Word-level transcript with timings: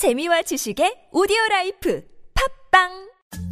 재미와 0.00 0.40
지식의 0.40 1.10
오디오 1.12 1.36
라이프 1.50 2.00
팟빵 2.70 2.88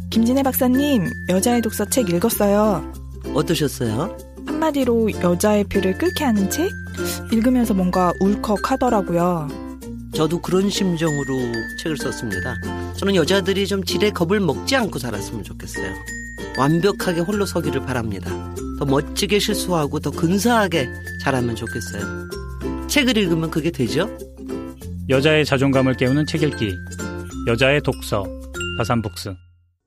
김진애 0.09 0.41
박사님, 0.41 1.05
여자의 1.29 1.61
독서 1.61 1.85
책 1.85 2.09
읽었어요. 2.09 2.91
어떠셨어요? 3.35 4.17
한마디로 4.47 5.11
여자의 5.21 5.63
피를 5.65 5.95
끓게 5.99 6.23
하는 6.23 6.49
책? 6.49 6.71
읽으면서 7.31 7.75
뭔가 7.75 8.11
울컥 8.19 8.71
하더라고요. 8.71 9.47
저도 10.15 10.41
그런 10.41 10.71
심정으로 10.71 11.37
책을 11.83 11.97
썼습니다. 11.97 12.55
저는 12.97 13.13
여자들이 13.13 13.67
좀 13.67 13.83
지레 13.83 14.09
겁을 14.09 14.39
먹지 14.39 14.75
않고 14.75 14.97
살았으면 14.97 15.43
좋겠어요. 15.43 15.93
완벽하게 16.57 17.21
홀로 17.21 17.45
서기를 17.45 17.85
바랍니다. 17.85 18.31
더 18.79 18.85
멋지게 18.85 19.37
실수하고 19.37 19.99
더 19.99 20.09
근사하게 20.09 20.89
자라면 21.23 21.55
좋겠어요. 21.55 22.27
책을 22.87 23.17
읽으면 23.17 23.51
그게 23.51 23.69
되죠? 23.69 24.09
여자의 25.09 25.43
자존감을 25.43 25.95
깨우는 25.95 26.25
책 26.27 26.43
읽기. 26.43 26.75
여자의 27.47 27.81
독서. 27.81 28.25
다산북스. 28.77 29.33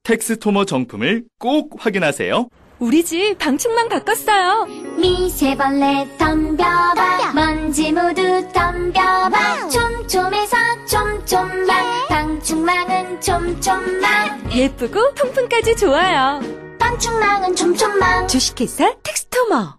텍스토머 0.02 0.64
정품을 0.64 1.24
꼭 1.38 1.76
확인하세요. 1.78 2.48
우리 2.80 3.04
집 3.04 3.38
방충망 3.38 3.88
바꿨어요 3.88 4.66
미세벌레 4.98 6.16
덤벼봐 6.18 7.32
먼지 7.32 7.92
모두 7.92 8.20
덤벼봐 8.52 9.68
촘촘해서 9.68 10.56
촘촘망 10.86 12.08
방충망은 12.08 13.20
촘촘망 13.20 14.52
예쁘고 14.52 15.14
통풍까지 15.14 15.76
좋아요 15.76 16.40
방충망은 16.80 17.54
촘촘망 17.54 18.26
주식회사 18.26 18.96
텍스토머 19.04 19.78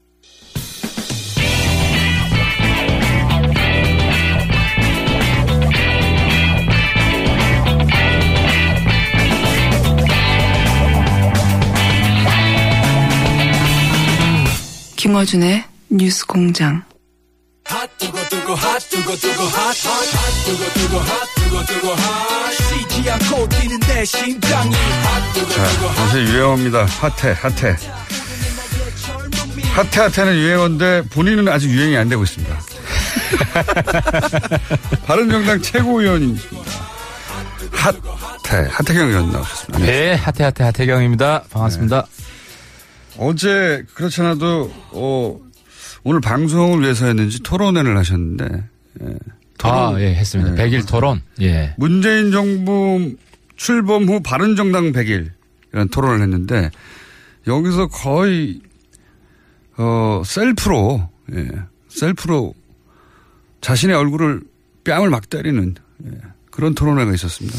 김어준의 15.21 15.63
뉴스 15.89 16.25
공장. 16.25 16.83
자, 25.49 26.03
요새 26.03 26.21
유행어입니다. 26.23 26.85
핫해, 26.85 27.35
핫해. 27.39 27.75
핫해, 29.73 30.09
핫해는 30.11 30.35
유행어인데 30.37 31.03
본인은 31.11 31.47
아직 31.49 31.69
유행이 31.69 31.97
안 31.97 32.09
되고 32.09 32.23
있습니다. 32.23 32.59
바른정당 35.05 35.61
최고위원이십니다. 35.61 36.71
핫해, 37.73 38.69
하태경 38.71 39.09
의원 39.09 39.31
나오셨습니다. 39.31 39.85
네, 39.85 40.13
하태 40.15 40.45
하태 40.45 40.63
하태경입니다. 40.63 41.43
반갑습니다. 41.51 42.07
어제 43.17 43.83
그렇잖아도 43.93 44.71
어, 44.91 45.39
오늘 46.03 46.21
방송을 46.21 46.81
위해서였는지 46.81 47.43
토론회를 47.43 47.97
하셨는데 47.97 48.45
예. 49.03 49.05
토론- 49.57 49.95
아, 49.95 50.01
예, 50.01 50.15
했습니다. 50.15 50.51
예. 50.53 50.55
100일 50.69 50.87
토론. 50.87 51.21
예. 51.41 51.73
문재인 51.77 52.31
정부 52.31 53.15
출범 53.55 54.05
후 54.07 54.21
바른정당 54.21 54.91
100일이라는 54.91 55.91
토론을 55.91 56.21
했는데 56.21 56.71
여기서 57.47 57.87
거의 57.87 58.59
어 59.77 60.21
셀프로 60.25 61.07
예, 61.33 61.47
셀프로 61.89 62.53
자신의 63.61 63.95
얼굴을 63.95 64.41
뺨을 64.83 65.09
막 65.09 65.29
때리는 65.29 65.75
예, 66.07 66.11
그런 66.49 66.73
토론회가 66.73 67.13
있었습니다. 67.13 67.57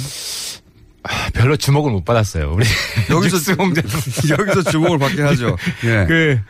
아, 1.04 1.30
별로 1.34 1.56
주목을 1.56 1.90
못 1.90 2.04
받았어요. 2.04 2.52
우리 2.52 2.64
여기서 3.10 3.56
공장. 3.56 3.84
여기서 4.38 4.62
주목을 4.70 4.98
받게 4.98 5.22
하죠. 5.22 5.56
예. 5.84 6.04
그 6.06 6.40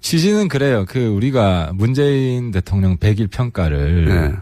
취지는 0.00 0.48
그래요. 0.48 0.84
그 0.88 1.06
우리가 1.06 1.70
문재인 1.74 2.50
대통령 2.52 2.96
100일 2.98 3.30
평가를 3.30 4.06
예. 4.08 4.36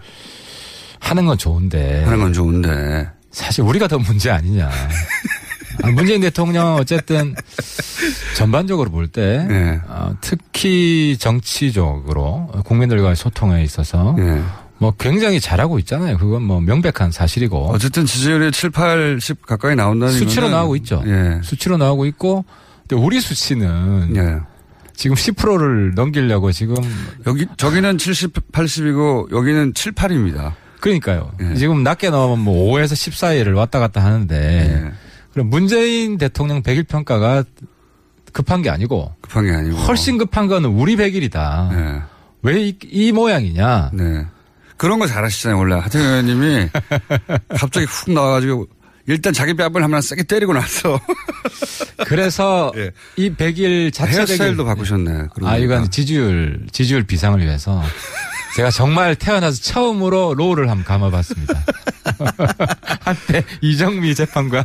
하는 1.01 1.27
건 1.27 1.39
좋은데 1.39 2.05
하는 2.05 2.19
건 2.19 2.33
좋은데 2.33 3.09
사실 3.31 3.63
우리가 3.65 3.89
더 3.89 3.99
문제 3.99 4.31
아니냐. 4.31 4.71
아, 5.83 5.91
문재인 5.91 6.21
대통령 6.21 6.77
어쨌든 6.77 7.35
전반적으로 8.37 8.91
볼때 8.91 9.47
예. 9.51 9.81
어, 9.89 10.15
특히 10.21 11.17
정치적으로 11.19 12.49
국민들과의 12.65 13.17
소통에 13.17 13.63
있어서 13.65 14.15
예. 14.19 14.41
뭐 14.79 14.93
굉장히 14.99 15.41
잘하고 15.41 15.79
있잖아요. 15.81 16.19
그건 16.19 16.43
뭐 16.43 16.61
명백한 16.61 17.11
사실이고 17.13 17.71
어쨌든 17.71 18.07
지지율이 18.07 18.51
7, 18.53 18.71
80 18.71 19.47
가까이 19.47 19.77
나온다는 19.77 20.13
수치로 20.13 20.49
나오고 20.49 20.77
있죠. 20.77 21.03
예. 21.07 21.41
수치로 21.43 21.77
나오고 21.77 22.07
있고 22.07 22.45
근데 22.89 23.03
우리 23.03 23.21
수치는 23.21 24.17
예. 24.17 24.41
지금 24.95 25.17
10%를 25.17 25.95
넘기려고 25.95 26.53
지금 26.53 26.77
여기 27.27 27.47
저기는 27.57 27.99
70, 27.99 28.53
80이고 28.53 29.33
여기는 29.33 29.75
7, 29.75 29.93
8입니다. 29.93 30.53
그러니까요. 30.81 31.33
예. 31.41 31.55
지금 31.55 31.83
낮게 31.83 32.11
나오면 32.11 32.41
뭐 32.45 32.75
5에서 32.75 32.95
10 32.95 33.15
사이를 33.15 33.55
왔다 33.55 33.79
갔다 33.79 34.05
하는데 34.05 34.37
예. 34.37 34.93
그럼 35.33 35.51
문재인 35.51 36.19
대통령 36.19 36.63
100일 36.63 36.87
평가가 36.87 37.45
급한 38.33 38.63
게 38.63 38.71
아니고 38.71 39.15
급한 39.21 39.45
게 39.47 39.53
아니고 39.53 39.77
훨씬 39.77 40.19
급한 40.19 40.49
거는 40.49 40.71
우리 40.71 40.97
100일이다. 40.97 41.73
예. 41.73 42.03
왜이 42.43 43.13
모양이냐? 43.13 43.91
네. 43.95 44.27
그런 44.77 44.99
거 44.99 45.07
잘하시잖아요, 45.07 45.59
원래. 45.59 45.77
하태경 45.77 46.07
의원님이 46.07 46.69
갑자기 47.57 47.87
훅 47.87 48.13
나와가지고 48.13 48.67
일단 49.07 49.33
자기 49.33 49.55
뺨을 49.55 49.83
하나 49.83 50.01
세게 50.01 50.23
때리고 50.25 50.53
나서 50.55 50.99
그래서 52.07 52.73
예. 52.77 52.91
이 53.17 53.31
100일 53.31 53.93
자체 53.93 54.19
헤어스타일도 54.19 54.65
100일 54.65 54.67
바꾸셨네. 54.67 55.13
그러고 55.35 55.49
아, 55.49 55.57
이건. 55.59 55.91
지지율, 55.91 56.67
지지율 56.73 57.05
비상을 57.05 57.39
위해서 57.41 57.83
제가 58.57 58.71
정말 58.71 59.15
태어나서 59.17 59.61
처음으로 59.61 60.35
롤을 60.35 60.71
한번 60.71 60.85
감아봤습니다. 60.85 61.65
한때 63.01 63.45
이정미 63.61 64.15
재판관. 64.15 64.65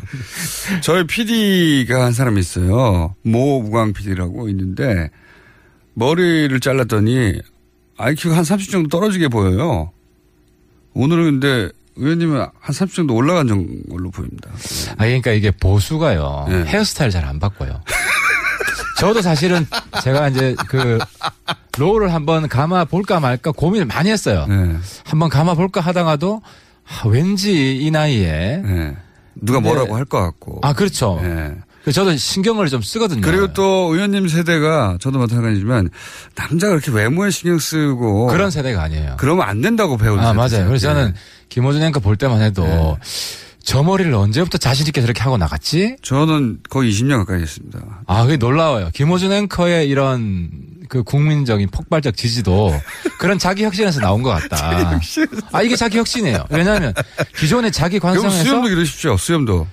저희 0.81 1.05
PD가 1.05 2.05
한 2.05 2.13
사람이 2.13 2.39
있어요. 2.39 3.15
모 3.23 3.57
우광 3.59 3.93
PD라고 3.93 4.47
있는데 4.49 5.09
머리를 5.95 6.57
잘랐더니 6.59 7.41
IQ가 7.97 8.37
한 8.37 8.43
30 8.43 8.71
정도 8.71 8.89
떨어지게 8.89 9.27
보여요. 9.27 9.91
오늘은 10.93 11.39
근데 11.39 11.69
의원님은 11.95 12.39
한 12.59 12.73
30 12.73 12.95
정도 12.95 13.15
올라간 13.15 13.47
정- 13.47 13.67
걸로 13.89 14.09
보입니다. 14.11 14.49
아, 14.97 15.05
그러니까 15.05 15.31
이게 15.31 15.51
보수가요. 15.51 16.45
예. 16.49 16.53
헤어스타일 16.65 17.11
잘 17.11 17.25
안 17.25 17.39
바꿔요. 17.39 17.81
저도 18.99 19.21
사실은 19.21 19.65
제가 20.03 20.27
이제 20.29 20.55
그 20.67 20.97
롤을 21.77 22.13
한번 22.13 22.47
감아 22.49 22.85
볼까 22.85 23.19
말까 23.19 23.51
고민을 23.51 23.85
많이 23.85 24.09
했어요. 24.09 24.45
네. 24.47 24.75
한번 25.05 25.29
감아 25.29 25.53
볼까 25.55 25.79
하다가도 25.81 26.41
아, 26.85 27.07
왠지 27.07 27.77
이 27.77 27.91
나이에 27.91 28.57
네. 28.63 28.97
누가 29.35 29.59
근데- 29.59 29.69
뭐라고 29.69 29.95
할 29.95 30.05
것 30.05 30.19
같고. 30.19 30.59
아 30.63 30.73
그렇죠. 30.73 31.19
네. 31.89 31.91
저도 31.91 32.15
신경을 32.15 32.67
좀 32.69 32.81
쓰거든요. 32.81 33.21
그리고 33.21 33.51
또 33.53 33.89
의원님 33.93 34.27
세대가 34.27 34.97
저도 35.01 35.17
마찬가지지만 35.17 35.89
남자가 36.35 36.71
그렇게 36.73 36.91
외모에 36.91 37.31
신경 37.31 37.57
쓰고 37.57 38.27
그런 38.27 38.51
세대가 38.51 38.83
아니에요. 38.83 39.15
그러면 39.17 39.47
안 39.47 39.61
된다고 39.61 39.97
배우는 39.97 40.23
아. 40.23 40.33
맞아요. 40.33 40.67
그래서 40.67 40.89
예. 40.89 40.93
저는 40.93 41.13
김호준 41.49 41.81
앵커 41.81 41.99
볼 41.99 42.15
때만 42.15 42.41
해도 42.41 42.63
네. 42.63 42.95
저 43.63 43.83
머리를 43.83 44.13
언제부터 44.13 44.57
자신있게 44.57 45.01
저렇게 45.01 45.21
하고 45.21 45.37
나갔지? 45.37 45.97
저는 46.01 46.59
거의 46.69 46.91
20년 46.91 47.17
가까이 47.19 47.41
했습니다. 47.41 47.79
아, 48.07 48.23
그게 48.23 48.37
놀라워요. 48.37 48.89
김호준 48.93 49.31
앵커의 49.31 49.89
이런 49.89 50.49
그 50.89 51.03
국민적인 51.03 51.69
폭발적 51.69 52.17
지지도 52.17 52.73
그런 53.19 53.37
자기 53.37 53.63
혁신에서 53.63 53.99
나온 53.99 54.23
것 54.23 54.29
같다. 54.29 54.97
아, 55.51 55.61
이게 55.61 55.75
자기 55.75 55.97
혁신이에요. 55.97 56.45
왜냐하면 56.49 56.93
기존의 57.37 57.71
자기 57.71 57.99
그럼 57.99 58.15
관성에서 58.15 58.43
수염도 58.43 58.69
기르십시오. 58.69 59.17
수염도. 59.17 59.67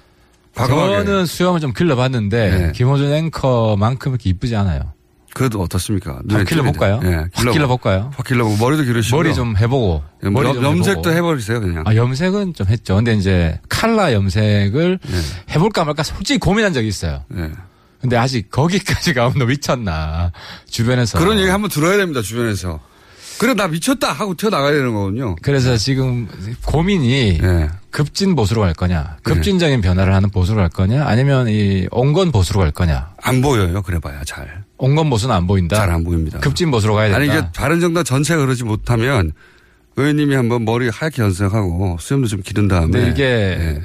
과감하게. 0.56 1.04
저는 1.04 1.26
수염을 1.26 1.60
좀 1.60 1.72
길러봤는데 1.72 2.50
네. 2.50 2.72
김호준 2.72 3.12
앵커만큼 3.12 4.12
이렇게 4.12 4.30
이쁘지 4.30 4.56
않아요. 4.56 4.92
그래도 5.34 5.60
어떻습니까? 5.60 6.22
확 6.30 6.44
길러볼까요? 6.44 7.00
예. 7.04 7.26
확 7.34 7.52
길러볼까요? 7.52 8.10
확 8.16 8.26
길러보고 8.26 8.56
머리도 8.56 8.84
기르시고. 8.84 9.14
머리 9.18 9.34
좀 9.34 9.54
해보고. 9.54 10.02
머리 10.22 10.50
좀 10.54 10.64
염색도 10.64 11.10
해보고. 11.10 11.10
해버리세요 11.10 11.60
그냥. 11.60 11.84
아, 11.86 11.94
염색은 11.94 12.54
좀 12.54 12.66
했죠. 12.68 12.96
근데 12.96 13.12
이제 13.12 13.60
칼라 13.68 14.14
염색을 14.14 14.98
네. 15.02 15.16
해볼까 15.54 15.84
말까 15.84 16.02
솔직히 16.04 16.38
고민한 16.38 16.72
적이 16.72 16.88
있어요. 16.88 17.22
예. 17.36 17.50
근데 18.00 18.16
아직 18.16 18.50
거기까지 18.50 19.12
가면 19.12 19.34
너 19.38 19.44
미쳤나. 19.44 20.32
주변에서. 20.70 21.18
그런 21.18 21.38
얘기 21.38 21.50
한번 21.50 21.70
들어야 21.70 21.98
됩니다 21.98 22.22
주변에서. 22.22 22.80
그래 23.38 23.52
나 23.52 23.68
미쳤다 23.68 24.12
하고 24.12 24.34
튀어나가야 24.34 24.72
되는 24.72 24.94
거군요. 24.94 25.36
그래서 25.42 25.76
지금 25.76 26.26
고민이 26.64 27.40
예. 27.42 27.68
급진 27.96 28.34
보수로 28.34 28.60
갈 28.60 28.74
거냐, 28.74 29.16
급진적인 29.22 29.80
변화를 29.80 30.14
하는 30.14 30.28
보수로 30.28 30.58
갈 30.58 30.68
거냐, 30.68 31.06
아니면 31.06 31.48
이 31.48 31.88
온건 31.90 32.30
보수로 32.30 32.60
갈 32.60 32.70
거냐. 32.70 33.14
안 33.22 33.40
보여요. 33.40 33.80
그래봐야 33.80 34.22
잘. 34.24 34.64
온건 34.76 35.08
보수는 35.08 35.34
안 35.34 35.46
보인다. 35.46 35.76
잘 35.76 35.88
안 35.90 36.04
보입니다. 36.04 36.38
급진 36.40 36.70
보수로 36.70 36.92
가야 36.94 37.08
된다. 37.08 37.16
아니 37.16 37.26
이게 37.26 37.48
바른정당 37.56 38.04
전체가 38.04 38.42
그러지 38.44 38.64
못하면 38.64 39.32
의원님이 39.96 40.34
한번 40.34 40.66
머리 40.66 40.90
하얗게 40.90 41.22
연습하고 41.22 41.96
수염도 41.98 42.28
좀 42.28 42.42
기른 42.42 42.68
다음에. 42.68 42.90
근데 42.92 43.08
이게 43.10 43.24
예. 43.24 43.80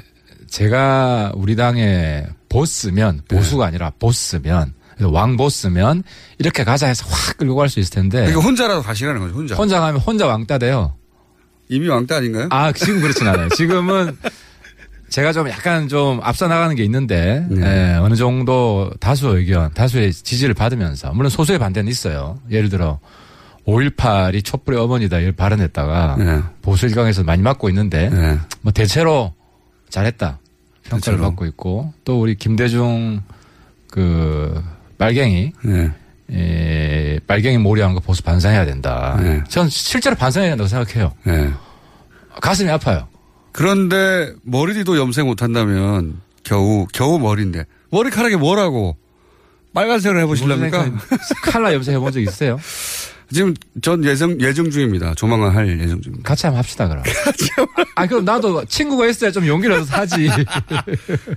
제가 0.46 1.32
우리 1.34 1.56
당의 1.56 2.26
보스면 2.50 3.22
네. 3.26 3.36
보수가 3.38 3.64
아니라 3.64 3.92
보스면 3.98 4.74
왕 5.04 5.38
보스면 5.38 6.02
이렇게 6.38 6.64
가자 6.64 6.86
해서 6.86 7.06
확 7.08 7.38
끌고 7.38 7.56
갈 7.56 7.70
수 7.70 7.80
있을 7.80 7.94
텐데 7.94 8.18
그러니까 8.26 8.42
혼자라도 8.42 8.82
가시라는 8.82 9.20
거죠. 9.22 9.34
혼자. 9.34 9.54
혼자 9.54 9.80
가면 9.80 10.02
혼자 10.02 10.26
왕따 10.26 10.58
돼요. 10.58 10.96
이미 11.72 11.88
왕따 11.88 12.16
아닌가요? 12.16 12.48
아 12.50 12.70
지금 12.72 13.00
그렇진 13.00 13.26
않아요. 13.26 13.48
지금은 13.50 14.16
제가 15.08 15.32
좀 15.32 15.48
약간 15.48 15.88
좀 15.88 16.20
앞서 16.22 16.48
나가는 16.48 16.74
게 16.76 16.84
있는데 16.84 17.46
네. 17.50 17.92
예, 17.94 17.94
어느 17.96 18.14
정도 18.14 18.90
다수 19.00 19.28
의견, 19.28 19.72
다수의 19.72 20.12
지지를 20.12 20.54
받으면서 20.54 21.12
물론 21.14 21.30
소수의 21.30 21.58
반대는 21.58 21.90
있어요. 21.90 22.38
예를 22.50 22.68
들어 22.68 22.98
5.18이 23.66 24.44
촛불의 24.44 24.80
어머니다 24.80 25.18
이걸 25.18 25.32
발언했다가 25.32 26.16
네. 26.18 26.40
보수 26.62 26.86
일강에서 26.86 27.22
많이 27.24 27.42
맞고 27.42 27.68
있는데 27.70 28.10
네. 28.10 28.38
뭐 28.60 28.72
대체로 28.72 29.32
잘했다 29.88 30.40
평가를 30.84 31.00
대체로. 31.00 31.22
받고 31.28 31.46
있고 31.46 31.92
또 32.04 32.20
우리 32.20 32.34
김대중 32.34 33.22
그 33.90 34.62
빨갱이 34.98 35.52
네. 35.64 35.90
에, 36.32 37.18
빨갱이 37.26 37.58
몰이한 37.58 37.94
거 37.94 38.00
보수 38.00 38.22
반성해야 38.22 38.64
된다. 38.64 39.18
네. 39.20 39.42
전 39.48 39.68
실제로 39.68 40.16
반성해야 40.16 40.52
된다고 40.52 40.68
생각해요. 40.68 41.12
네. 41.24 41.50
가슴이 42.40 42.70
아파요. 42.70 43.06
그런데 43.52 44.32
머리도 44.42 44.96
염색 44.96 45.26
못한다면 45.26 46.20
겨우 46.42 46.86
겨우 46.92 47.18
머리인데 47.18 47.66
머리카락이 47.90 48.36
뭐라고 48.36 48.96
빨간색을 49.74 50.18
해보실랍니까? 50.20 50.90
칼라 51.44 51.72
염색 51.74 51.94
해본 51.94 52.12
적 52.12 52.20
있어요? 52.20 52.58
지금 53.30 53.54
전 53.82 54.04
예정 54.04 54.38
예정 54.40 54.70
중입니다. 54.70 55.14
조만간 55.14 55.54
할 55.54 55.68
예정 55.80 56.00
중입니다. 56.02 56.26
같이 56.28 56.46
한번 56.46 56.58
합시다 56.58 56.88
그럼. 56.88 57.02
아 57.94 58.06
그럼 58.06 58.24
나도 58.24 58.64
친구가 58.66 59.06
있어야 59.06 59.30
좀 59.30 59.46
용기를 59.46 59.74
얻어서 59.76 59.96
하지. 59.96 60.28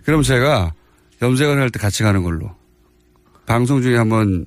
그럼 0.05 0.21
제가 0.21 0.73
염색을 1.21 1.59
할 1.59 1.69
때 1.69 1.79
같이 1.79 2.03
가는 2.03 2.23
걸로 2.23 2.51
방송 3.45 3.81
중에 3.81 3.95
한번 3.97 4.45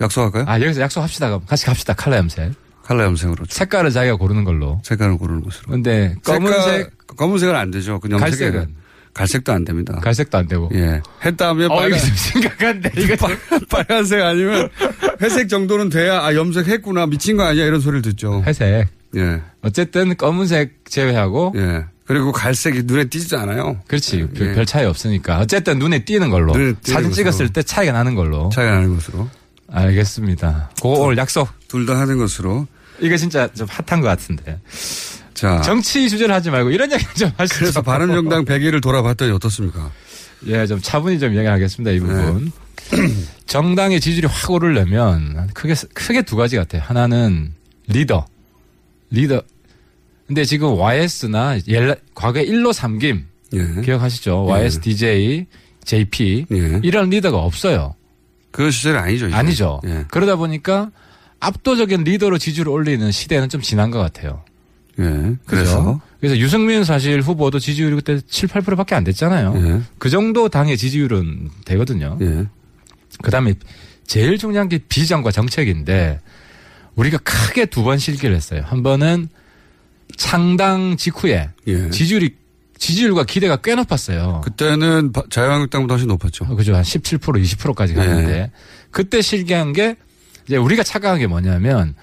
약속할까요? 0.00 0.44
아 0.46 0.60
여기서 0.60 0.80
약속합시다 0.80 1.28
그럼 1.28 1.42
같이 1.46 1.66
갑시다 1.66 1.92
칼라 1.94 2.16
염색. 2.18 2.52
칼라 2.82 3.04
염색으로 3.04 3.44
색깔을 3.48 3.90
자기가 3.90 4.16
고르는 4.16 4.44
걸로. 4.44 4.80
색깔을 4.84 5.16
고르는 5.18 5.42
것으로. 5.42 5.70
근데 5.70 6.16
검은색, 6.24 6.62
색깔, 6.64 6.90
검은색은 7.16 7.54
안 7.54 7.70
되죠. 7.70 8.00
그 8.00 8.10
염색은 8.10 8.20
갈색은 8.52 8.74
갈색도 9.14 9.52
안 9.52 9.64
됩니다. 9.64 10.00
갈색도 10.02 10.38
안 10.38 10.48
되고. 10.48 10.70
예. 10.74 11.00
했다 11.24 11.50
하면 11.50 11.70
어 11.70 11.76
빨간, 11.76 11.98
좀 12.00 12.08
심각한데 12.14 12.90
이거 13.00 13.14
좀- 13.16 13.36
빨간색 13.68 14.20
아니면 14.22 14.68
회색 15.20 15.48
정도는 15.48 15.90
돼야 15.90 16.20
아 16.24 16.34
염색했구나 16.34 17.06
미친 17.06 17.36
거 17.36 17.44
아니야 17.44 17.64
이런 17.66 17.78
소리를 17.80 18.02
듣죠. 18.02 18.42
회색. 18.46 18.88
예. 19.16 19.42
어쨌든 19.62 20.16
검은색 20.16 20.84
제외하고 20.86 21.52
예. 21.56 21.84
그리고 22.06 22.32
갈색이 22.32 22.82
눈에 22.84 23.04
띄지도 23.04 23.38
않아요. 23.38 23.78
그렇지 23.86 24.26
별, 24.34 24.48
예. 24.48 24.54
별 24.54 24.66
차이 24.66 24.84
없으니까 24.86 25.38
어쨌든 25.38 25.78
눈에 25.78 26.00
띄는 26.04 26.30
걸로 26.30 26.52
눈에 26.52 26.72
띄는 26.82 26.82
사진 26.82 27.10
것으로. 27.10 27.14
찍었을 27.14 27.48
때 27.50 27.62
차이가 27.62 27.92
나는 27.92 28.14
걸로 28.16 28.48
차이가 28.48 28.72
나는 28.72 28.94
것으로. 28.96 29.28
알겠습니다. 29.72 30.70
오늘 30.84 31.16
약속. 31.16 31.48
둘 31.68 31.86
다 31.86 31.98
하는 31.98 32.18
것으로. 32.18 32.66
이거 33.00 33.16
진짜 33.16 33.48
좀 33.54 33.66
핫한 33.68 34.00
것 34.00 34.08
같은데. 34.08 34.60
자. 35.34 35.60
정치 35.62 36.08
주제를 36.08 36.34
하지 36.34 36.50
말고 36.50 36.70
이런 36.70 36.92
얘기 36.92 37.04
좀 37.16 37.30
하시죠. 37.36 37.58
그래서 37.58 37.82
바른정당 37.82 38.44
100일을 38.44 38.82
돌아봤더니 38.82 39.32
어떻습니까? 39.32 39.90
예, 40.46 40.66
좀 40.66 40.80
차분히 40.80 41.18
좀 41.18 41.32
이야기하겠습니다. 41.34 41.90
이 41.92 42.00
부분. 42.00 42.52
네. 42.90 42.98
정당의 43.46 44.00
지지율이 44.00 44.26
확 44.28 44.50
오르려면 44.50 45.48
크게 45.54 45.74
크게 45.94 46.22
두 46.22 46.36
가지 46.36 46.56
같아요. 46.56 46.82
하나는 46.82 47.52
리더. 47.88 48.26
리더. 49.10 49.42
근데 50.26 50.44
지금 50.44 50.78
YS나 50.78 51.58
과거에 52.14 52.44
1로 52.46 52.72
3김 52.72 53.24
예. 53.54 53.80
기억하시죠? 53.82 54.46
예. 54.48 54.52
YS, 54.52 54.80
DJ, 54.80 55.46
JP 55.84 56.46
예. 56.52 56.80
이런 56.82 57.10
리더가 57.10 57.38
없어요. 57.38 57.94
그 58.52 58.70
시절이 58.70 58.96
아니죠. 58.98 59.26
이제. 59.28 59.34
아니죠. 59.34 59.80
예. 59.86 60.04
그러다 60.08 60.36
보니까 60.36 60.90
압도적인 61.40 62.04
리더로 62.04 62.38
지지를 62.38 62.68
올리는 62.70 63.10
시대는 63.10 63.48
좀 63.48 63.60
지난 63.60 63.90
것 63.90 63.98
같아요. 63.98 64.44
예. 65.00 65.36
그래서. 65.46 66.00
그래서 66.20 66.38
유승민 66.38 66.84
사실 66.84 67.20
후보도 67.20 67.58
지지율이 67.58 67.96
그때 67.96 68.20
7, 68.20 68.48
8%밖에 68.48 68.94
안 68.94 69.02
됐잖아요. 69.02 69.54
예. 69.56 69.80
그 69.98 70.08
정도 70.10 70.48
당의 70.48 70.76
지지율은 70.76 71.50
되거든요. 71.64 72.16
예. 72.20 72.46
그다음에 73.22 73.54
제일 74.06 74.38
중요한 74.38 74.68
게 74.68 74.78
비전과 74.78 75.32
정책인데 75.32 76.20
우리가 76.94 77.18
크게 77.18 77.66
두 77.66 77.82
번 77.82 77.98
실기를 77.98 78.36
했어요. 78.36 78.62
한 78.64 78.82
번은 78.84 79.28
창당 80.16 80.96
직후에 80.96 81.48
예. 81.66 81.90
지지율이 81.90 82.36
지지율과 82.82 83.22
기대가 83.24 83.56
꽤 83.58 83.76
높았어요. 83.76 84.40
그때는 84.42 85.12
바- 85.12 85.22
자유한국당보다 85.30 85.94
훨씬 85.94 86.08
높았죠. 86.08 86.44
그죠. 86.56 86.74
한 86.74 86.82
17%, 86.82 87.20
20%까지 87.20 87.94
갔는데 87.94 88.32
예. 88.32 88.50
그때 88.90 89.22
실기한 89.22 89.72
게 89.72 89.94
이제 90.48 90.56
우리가 90.56 90.82
착각한 90.82 91.20
게 91.20 91.28
뭐냐면 91.28 91.94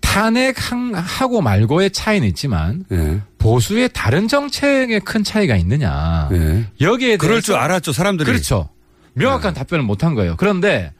탄핵하고 0.00 1.40
말고의 1.42 1.92
차이는 1.92 2.26
있지만 2.28 2.84
예. 2.90 3.20
보수의 3.38 3.90
다른 3.92 4.26
정책에 4.26 4.98
큰 4.98 5.22
차이가 5.22 5.54
있느냐. 5.56 6.28
예. 6.32 6.64
여기에 6.80 7.16
그럴 7.18 7.34
대해서 7.34 7.46
줄 7.46 7.54
알았죠, 7.54 7.92
사람들이. 7.92 8.26
네. 8.26 8.32
그렇죠. 8.32 8.68
명확한 9.14 9.54
답변을 9.54 9.84
못한 9.84 10.14
거예요. 10.16 10.34
그런데 10.36 10.92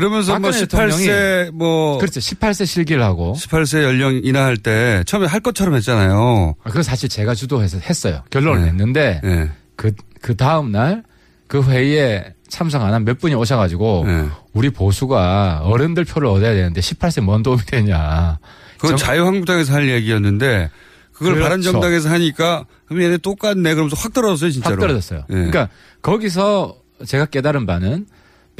그러면서 0.00 0.38
뭐 0.38 0.50
박근혜 0.50 0.66
18세 0.66 1.50
뭐 1.52 1.98
그렇죠. 1.98 2.20
18세 2.20 2.66
실기를 2.66 3.02
하고 3.02 3.34
18세 3.36 3.82
연령 3.82 4.20
인하할 4.22 4.56
때 4.56 5.02
처음에 5.06 5.26
할 5.26 5.40
것처럼 5.40 5.74
했잖아요. 5.74 6.54
아, 6.62 6.68
그건 6.68 6.82
사실 6.82 7.08
제가 7.08 7.34
주도해서 7.34 7.78
했어요. 7.78 8.22
결론을 8.30 8.60
네. 8.60 8.66
냈는데 8.72 9.20
예. 9.24 9.50
그, 9.76 9.92
그 10.20 10.36
다음 10.36 10.72
날 10.72 11.02
그 11.46 11.64
회의에 11.64 12.32
참석 12.48 12.80
안 12.82 12.92
한 12.94 13.04
몇 13.04 13.18
분이 13.18 13.34
오셔가지고 13.34 14.04
예. 14.06 14.24
우리 14.52 14.70
보수가 14.70 15.62
어른들 15.64 16.04
표를 16.04 16.28
얻어야 16.28 16.54
되는데 16.54 16.80
18세 16.80 17.22
뭔 17.22 17.42
도움이 17.42 17.62
되냐. 17.66 18.38
그건 18.76 18.96
정- 18.96 18.98
자유한국당에서 19.08 19.72
할 19.74 19.88
얘기였는데 19.90 20.70
그걸 21.12 21.34
그렇죠. 21.34 21.48
바른정당에서 21.48 22.08
하니까 22.08 22.66
그럼 22.86 23.02
얘네 23.02 23.18
똑같네 23.18 23.74
그러면서 23.74 23.96
확 23.98 24.12
떨어졌어요, 24.12 24.50
진짜로. 24.52 24.76
확 24.76 24.80
떨어졌어요. 24.80 25.24
예. 25.28 25.34
그러니까 25.34 25.68
거기서 26.02 26.76
제가 27.04 27.26
깨달은 27.26 27.66
바는 27.66 28.06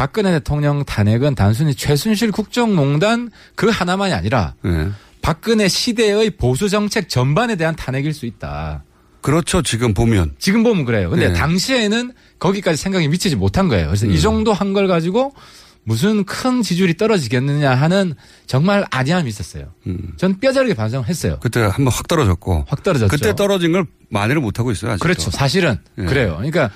박근혜 0.00 0.30
대통령 0.30 0.82
탄핵은 0.82 1.34
단순히 1.34 1.74
최순실 1.74 2.32
국정농단 2.32 3.30
그 3.54 3.68
하나만이 3.68 4.14
아니라 4.14 4.54
예. 4.64 4.88
박근혜 5.20 5.68
시대의 5.68 6.30
보수 6.30 6.70
정책 6.70 7.10
전반에 7.10 7.56
대한 7.56 7.76
탄핵일 7.76 8.14
수 8.14 8.24
있다. 8.24 8.82
그렇죠, 9.20 9.60
지금 9.60 9.92
보면. 9.92 10.36
지금 10.38 10.62
보면 10.62 10.86
그래요. 10.86 11.10
근데 11.10 11.28
네. 11.28 11.34
당시에는 11.34 12.12
거기까지 12.38 12.78
생각이 12.78 13.08
미치지 13.08 13.36
못한 13.36 13.68
거예요. 13.68 13.88
그래서 13.88 14.06
음. 14.06 14.12
이 14.12 14.18
정도 14.22 14.54
한 14.54 14.72
걸 14.72 14.88
가지고 14.88 15.34
무슨 15.82 16.24
큰 16.24 16.62
지지율이 16.62 16.96
떨어지겠느냐 16.96 17.74
하는 17.74 18.14
정말 18.46 18.86
아니함이 18.90 19.28
있었어요. 19.28 19.74
음. 19.86 20.12
전 20.16 20.40
뼈저리게 20.40 20.72
반성했어요. 20.74 21.40
그때 21.40 21.60
한번 21.60 21.88
확 21.88 22.08
떨어졌고. 22.08 22.64
확 22.68 22.82
떨어졌죠. 22.82 23.10
그때 23.10 23.34
떨어진 23.34 23.72
걸 23.72 23.84
만회를 24.08 24.40
못하고 24.40 24.70
있어요, 24.72 24.92
아직도. 24.92 25.02
그렇죠. 25.02 25.30
사실은 25.30 25.78
예. 25.98 26.04
그래요. 26.04 26.36
그러니까 26.36 26.70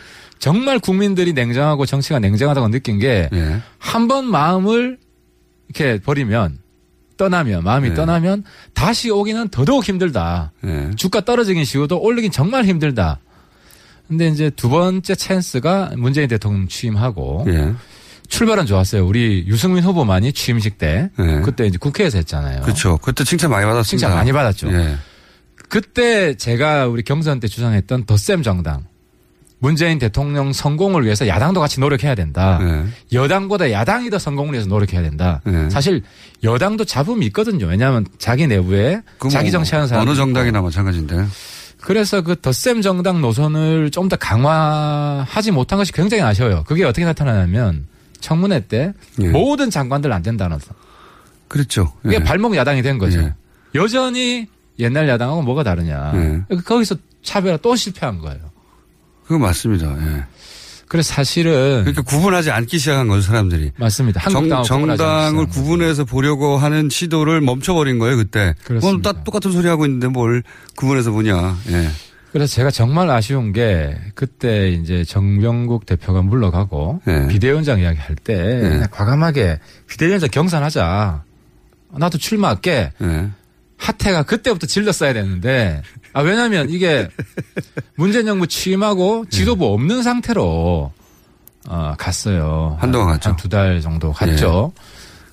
정말 0.44 0.78
국민들이 0.78 1.32
냉정하고 1.32 1.86
정치가 1.86 2.18
냉정하다고 2.18 2.68
느낀 2.68 2.98
게한 2.98 3.30
예. 3.32 4.06
번 4.06 4.26
마음을 4.26 4.98
이렇게 5.70 5.98
버리면 5.98 6.58
떠나면 7.16 7.64
마음이 7.64 7.88
네. 7.88 7.94
떠나면 7.94 8.44
다시 8.74 9.08
오기는 9.08 9.48
더더욱 9.48 9.88
힘들다. 9.88 10.52
예. 10.66 10.90
주가 10.96 11.22
떨어지긴 11.22 11.64
쉬워도 11.64 11.98
올리긴 11.98 12.30
정말 12.30 12.66
힘들다. 12.66 13.20
근데 14.06 14.28
이제 14.28 14.50
두 14.50 14.68
번째 14.68 15.14
찬스가 15.14 15.92
문재인 15.96 16.28
대통령 16.28 16.68
취임하고 16.68 17.46
예. 17.48 17.72
출발은 18.28 18.66
좋았어요. 18.66 19.06
우리 19.06 19.46
유승민 19.46 19.82
후보만이 19.82 20.34
취임식 20.34 20.76
때 20.76 21.08
예. 21.20 21.40
그때 21.42 21.64
이제 21.64 21.78
국회에서 21.78 22.18
했잖아요. 22.18 22.60
그렇죠. 22.60 22.98
그때 22.98 23.24
칭찬 23.24 23.50
많이 23.50 23.64
받았습니다. 23.64 23.88
칭찬 23.88 24.14
많이 24.14 24.30
받았죠. 24.30 24.70
예. 24.74 24.96
그때 25.70 26.34
제가 26.34 26.86
우리 26.86 27.02
경선 27.02 27.40
때 27.40 27.48
주장했던 27.48 28.04
덧셈 28.04 28.42
정당 28.42 28.84
문재인 29.58 29.98
대통령 29.98 30.52
성공을 30.52 31.04
위해서 31.04 31.26
야당도 31.26 31.60
같이 31.60 31.80
노력해야 31.80 32.14
된다. 32.14 32.58
예. 32.60 32.84
여당보다 33.16 33.70
야당이 33.70 34.10
더 34.10 34.18
성공을 34.18 34.52
위해서 34.52 34.68
노력해야 34.68 35.00
된다. 35.02 35.40
네. 35.44 35.70
사실 35.70 36.02
여당도 36.42 36.84
잡음이 36.84 37.24
있거든요. 37.26 37.66
왜냐하면 37.66 38.06
자기 38.18 38.46
내부에 38.46 39.00
그 39.18 39.30
자기 39.30 39.44
뭐 39.46 39.52
정치하는 39.52 39.88
사람 39.88 40.06
어느 40.06 40.14
정당이나 40.16 40.60
마찬가지인데. 40.60 41.26
그래서 41.80 42.22
그 42.22 42.38
덧셈 42.40 42.82
정당 42.82 43.20
노선을 43.20 43.90
좀 43.90 44.08
더 44.08 44.16
강화하지 44.16 45.50
못한 45.50 45.78
것이 45.78 45.92
굉장히 45.92 46.22
아쉬워요. 46.22 46.64
그게 46.66 46.84
어떻게 46.84 47.04
나타나냐면 47.04 47.86
청문회 48.20 48.60
때 48.68 48.92
예. 49.20 49.28
모든 49.28 49.70
장관들 49.70 50.12
안 50.12 50.22
된다는 50.22 50.58
선. 50.58 50.74
그렇죠. 51.48 51.92
예. 52.10 52.18
발목 52.18 52.54
야당이 52.56 52.82
된 52.82 52.98
거죠. 52.98 53.20
예. 53.20 53.34
여전히 53.74 54.46
옛날 54.78 55.08
야당하고 55.08 55.42
뭐가 55.42 55.62
다르냐. 55.62 56.12
예. 56.16 56.56
거기서 56.64 56.96
차별화 57.22 57.58
또 57.58 57.76
실패한 57.76 58.18
거예요. 58.18 58.40
그거 59.26 59.38
맞습니다. 59.38 59.86
예. 60.00 60.24
그래서 60.86 61.14
사실은 61.14 61.80
그러니까 61.84 62.02
구분하지 62.02 62.50
않기 62.50 62.78
시작한 62.78 63.08
거죠, 63.08 63.22
사람들이. 63.22 63.72
맞습니다. 63.76 64.20
정, 64.20 64.36
한국당하고 64.36 64.66
정당을 64.68 65.46
구분해서 65.46 66.04
보려고 66.04 66.56
하는 66.58 66.88
시도를 66.90 67.40
멈춰버린 67.40 67.98
거예요, 67.98 68.16
그때. 68.16 68.54
그건 68.62 68.80
그렇습니다. 68.80 69.12
다 69.12 69.22
똑같은 69.24 69.50
소리 69.50 69.66
하고 69.68 69.86
있는데 69.86 70.06
뭘 70.08 70.42
구분해서 70.76 71.10
보냐. 71.10 71.56
예. 71.70 71.88
그래서 72.32 72.52
제가 72.54 72.70
정말 72.70 73.10
아쉬운 73.10 73.52
게 73.52 73.96
그때 74.14 74.68
이제 74.70 75.04
정병국 75.04 75.86
대표가 75.86 76.20
물러가고 76.22 77.00
네. 77.06 77.28
비대위원장 77.28 77.78
이야기 77.80 77.98
할 77.98 78.16
때 78.16 78.34
네. 78.36 78.68
그냥 78.68 78.88
과감하게 78.90 79.58
비대위원장 79.86 80.28
경선하자. 80.30 81.22
나도 81.96 82.18
출마할게. 82.18 82.92
예. 83.00 83.28
하태가 83.78 84.24
그때부터 84.24 84.66
질렀어야 84.66 85.12
되는데 85.12 85.82
아 86.14 86.22
왜냐하면 86.22 86.70
이게 86.70 87.08
문재인 87.96 88.24
정부 88.26 88.46
취임하고 88.46 89.26
지도부 89.30 89.66
없는 89.74 90.02
상태로 90.02 90.92
어, 91.68 91.94
갔어요. 91.98 92.76
한동안 92.80 93.08
갔죠. 93.08 93.30
한 93.30 93.36
두 93.36 93.48
달 93.48 93.80
정도 93.80 94.12
갔죠. 94.12 94.72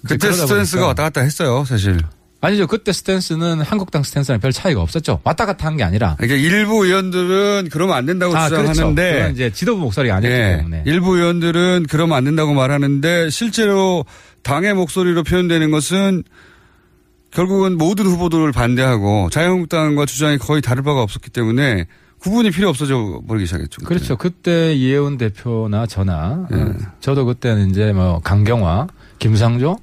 이제 0.06 0.16
그때 0.18 0.32
스탠스가 0.32 0.88
왔다 0.88 1.04
갔다 1.04 1.22
했어요, 1.22 1.64
사실. 1.66 2.00
아니죠. 2.44 2.66
그때 2.66 2.92
스탠스는 2.92 3.62
한국당 3.62 4.02
스탠스랑 4.02 4.40
별 4.40 4.52
차이가 4.52 4.82
없었죠. 4.82 5.20
왔다 5.24 5.46
갔다 5.46 5.68
한 5.68 5.78
게 5.78 5.84
아니라. 5.84 6.16
그러니까 6.18 6.38
일부 6.40 6.84
의원들은 6.86 7.70
그러면 7.72 7.96
안 7.96 8.08
된다고 8.08 8.36
아, 8.36 8.50
그렇죠. 8.50 8.68
주장하는데. 8.74 9.14
그건 9.14 9.32
이제 9.34 9.52
지도부 9.52 9.82
목소리가 9.84 10.16
아니기 10.16 10.34
예. 10.34 10.56
때문에. 10.58 10.84
일부 10.88 11.16
의원들은 11.18 11.86
그러면 11.88 12.18
안 12.18 12.24
된다고 12.24 12.54
말하는데 12.56 13.30
실제로 13.30 14.06
당의 14.42 14.74
목소리로 14.74 15.24
표현되는 15.24 15.70
것은 15.70 16.24
결국은 17.32 17.78
모든 17.78 18.06
후보들을 18.06 18.52
반대하고 18.52 19.30
자유한국당과 19.32 20.06
주장이 20.06 20.38
거의 20.38 20.62
다를 20.62 20.84
바가 20.84 21.02
없었기 21.02 21.30
때문에 21.30 21.88
구분이 22.20 22.52
필요 22.52 22.70
없어져 22.70 23.22
버리기 23.28 23.48
시작했죠. 23.48 23.82
그때. 23.82 23.88
그렇죠. 23.88 24.18
그때 24.18 24.76
이혜훈 24.76 25.18
대표나 25.18 25.88
저나 25.88 26.48
예. 26.52 26.56
어, 26.56 26.74
저도 27.00 27.26
그때는 27.26 27.72
이제 27.72 27.94
뭐 27.94 28.20
강경화, 28.20 28.88
김상조 29.18 29.80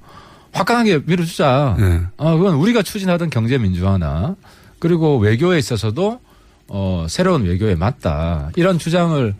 화끈하게 0.52 1.00
밀어주자. 1.07 1.76
예. 1.81 2.00
어, 2.17 2.37
그건 2.37 2.55
우리가 2.55 2.83
추진하던 2.83 3.31
경제 3.31 3.59
민주화나 3.59 4.37
그리고 4.78 5.19
외교에 5.19 5.59
있어서도 5.59 6.21
어, 6.69 7.07
새로운 7.09 7.45
외교에 7.45 7.75
맞다 7.75 8.50
이런 8.55 8.78
주장을 8.78 9.35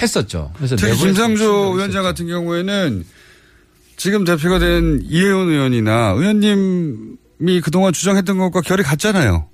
했었죠. 0.00 0.50
그래서 0.56 0.74
특히 0.74 0.96
김상조 0.96 1.72
위원장. 1.72 2.02
같은 2.02 2.26
경우에는 2.26 3.04
지금 3.96 4.24
대표가 4.24 4.58
된 4.58 5.00
이혜원 5.04 5.48
의원이나 5.48 6.14
의원님 6.16 7.18
이 7.48 7.60
그동안 7.60 7.92
주장했던 7.92 8.38
것과 8.38 8.60
결이 8.60 8.82
같잖아요. 8.82 9.48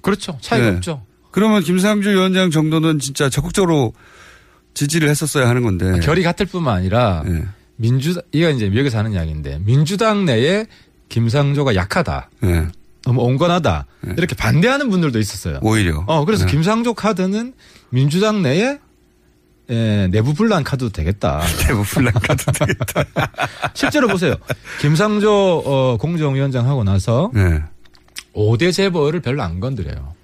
그렇죠. 0.00 0.38
차이가 0.40 0.70
네. 0.70 0.76
없죠. 0.76 1.04
그러면 1.30 1.62
김상조 1.62 2.10
위원장 2.10 2.50
정도는 2.50 2.98
진짜 2.98 3.28
적극적으로 3.28 3.92
지지를 4.74 5.08
했었어야 5.08 5.48
하는 5.48 5.62
건데. 5.62 6.00
결이 6.00 6.22
같을 6.22 6.46
뿐만 6.46 6.76
아니라 6.76 7.22
예. 7.26 7.44
민주당 7.76 8.22
이가 8.32 8.50
이제 8.50 8.68
미국에서 8.68 8.98
하는 8.98 9.12
이야기인데 9.12 9.60
민주당 9.64 10.24
내에 10.24 10.66
김상조가 11.08 11.74
약하다. 11.74 12.30
예. 12.44 12.68
너무 13.02 13.22
온건하다. 13.22 13.86
이렇게 14.16 14.34
반대하는 14.36 14.88
분들도 14.88 15.18
있었어요. 15.18 15.58
오히려. 15.62 16.04
어, 16.06 16.24
그래서 16.24 16.46
예. 16.46 16.50
김상조 16.50 16.94
카드는 16.94 17.52
민주당 17.90 18.42
내에 18.42 18.78
에, 19.70 20.08
내부 20.08 20.34
분란 20.34 20.64
카드도 20.64 20.90
되겠다. 20.90 21.40
대부 21.66 21.82
플랜카드 21.84 22.44
되겠다. 22.52 23.04
실제로 23.74 24.08
보세요. 24.08 24.34
김상조 24.80 25.62
어, 25.64 25.96
공정위원장 25.98 26.68
하고 26.68 26.84
나서 26.84 27.30
예. 27.36 27.62
5대 28.34 28.72
재벌을 28.72 29.20
별로 29.20 29.42
안 29.42 29.60
건드려요. 29.60 30.14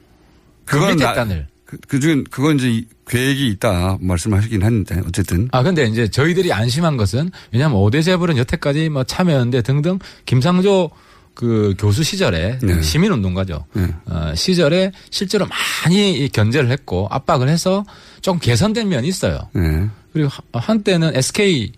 그 0.65 0.77
그건 0.79 0.95
밑에 0.95 1.05
나- 1.05 1.15
단을. 1.15 1.47
그, 1.65 1.77
그중 1.87 2.25
그건 2.31 2.57
이제 2.57 2.71
이- 2.71 2.87
계획이 3.09 3.47
있다 3.49 3.99
말씀하시긴 4.01 4.63
했는데 4.63 5.01
어쨌든 5.07 5.49
아, 5.53 5.63
근데 5.63 5.85
이제 5.87 6.09
저희들이 6.09 6.53
안심한 6.53 6.97
것은 6.97 7.31
왜냐하면 7.53 7.79
5대 7.79 8.03
재벌은 8.03 8.37
여태까지 8.39 8.89
뭐 8.91 9.05
참여연대 9.05 9.63
등등 9.63 9.99
김상조 10.27 10.91
그 11.39 11.73
교수 11.79 12.03
시절에 12.03 12.59
네. 12.61 12.83
시민운동가죠. 12.83 13.65
네. 13.75 13.95
어, 14.07 14.33
시절에 14.35 14.91
실제로 15.11 15.47
많이 15.47 16.19
이 16.19 16.29
견제를 16.29 16.69
했고 16.73 17.07
압박을 17.13 17.49
해서 17.49 17.85
좀 18.23 18.41
개선된 18.41 18.89
면이 18.89 19.07
있어요. 19.07 19.49
예. 19.55 19.87
그리고 20.13 20.29
하- 20.31 20.59
한때는 20.59 21.15
SK 21.15 21.71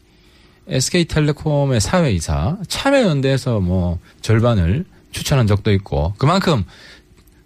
SK텔레콤의 0.66 1.78
사회이사 1.78 2.56
참여연대에서 2.68 3.60
뭐 3.60 3.98
절반을 4.22 4.86
추천한 5.12 5.46
적도 5.46 5.70
있고 5.72 6.14
그만큼 6.16 6.64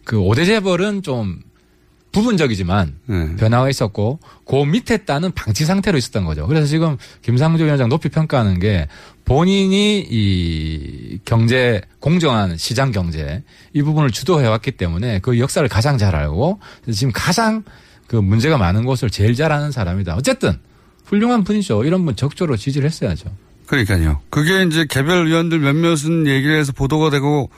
그 0.04 0.16
5대 0.16 0.46
재벌은 0.46 1.02
좀 1.02 1.40
부분적이지만 2.14 2.94
예. 3.10 3.36
변화가 3.36 3.68
있었고 3.68 4.20
그 4.46 4.64
밑에 4.64 4.98
따는 4.98 5.32
방치 5.32 5.66
상태로 5.66 5.98
있었던 5.98 6.24
거죠. 6.24 6.46
그래서 6.46 6.66
지금 6.66 6.96
김상조 7.20 7.64
위원장 7.64 7.88
높이 7.90 8.08
평가하는 8.08 8.60
게 8.60 8.88
본인이 9.24 9.98
이 10.08 11.18
경제 11.24 11.82
공정한 11.98 12.56
시장 12.56 12.92
경제 12.92 13.42
이 13.72 13.82
부분을 13.82 14.10
주도해 14.10 14.46
왔기 14.46 14.72
때문에 14.72 15.18
그 15.18 15.38
역사를 15.38 15.66
가장 15.68 15.98
잘 15.98 16.14
알고 16.14 16.60
지금 16.92 17.12
가장 17.12 17.64
그 18.06 18.16
문제가 18.16 18.56
많은 18.56 18.84
곳을 18.84 19.10
제일 19.10 19.34
잘 19.34 19.52
아는 19.52 19.72
사람이다. 19.72 20.14
어쨌든 20.14 20.58
훌륭한 21.06 21.44
분이죠. 21.44 21.84
이런 21.84 22.04
분 22.04 22.16
적극적으로 22.16 22.56
지지를 22.56 22.88
했어야죠. 22.88 23.30
그러니까요. 23.66 24.20
그게 24.30 24.62
이제 24.62 24.86
개별 24.88 25.26
위원들 25.26 25.58
몇몇은 25.58 26.26
얘기를 26.26 26.58
해서 26.58 26.72
보도가 26.72 27.10
되고 27.10 27.50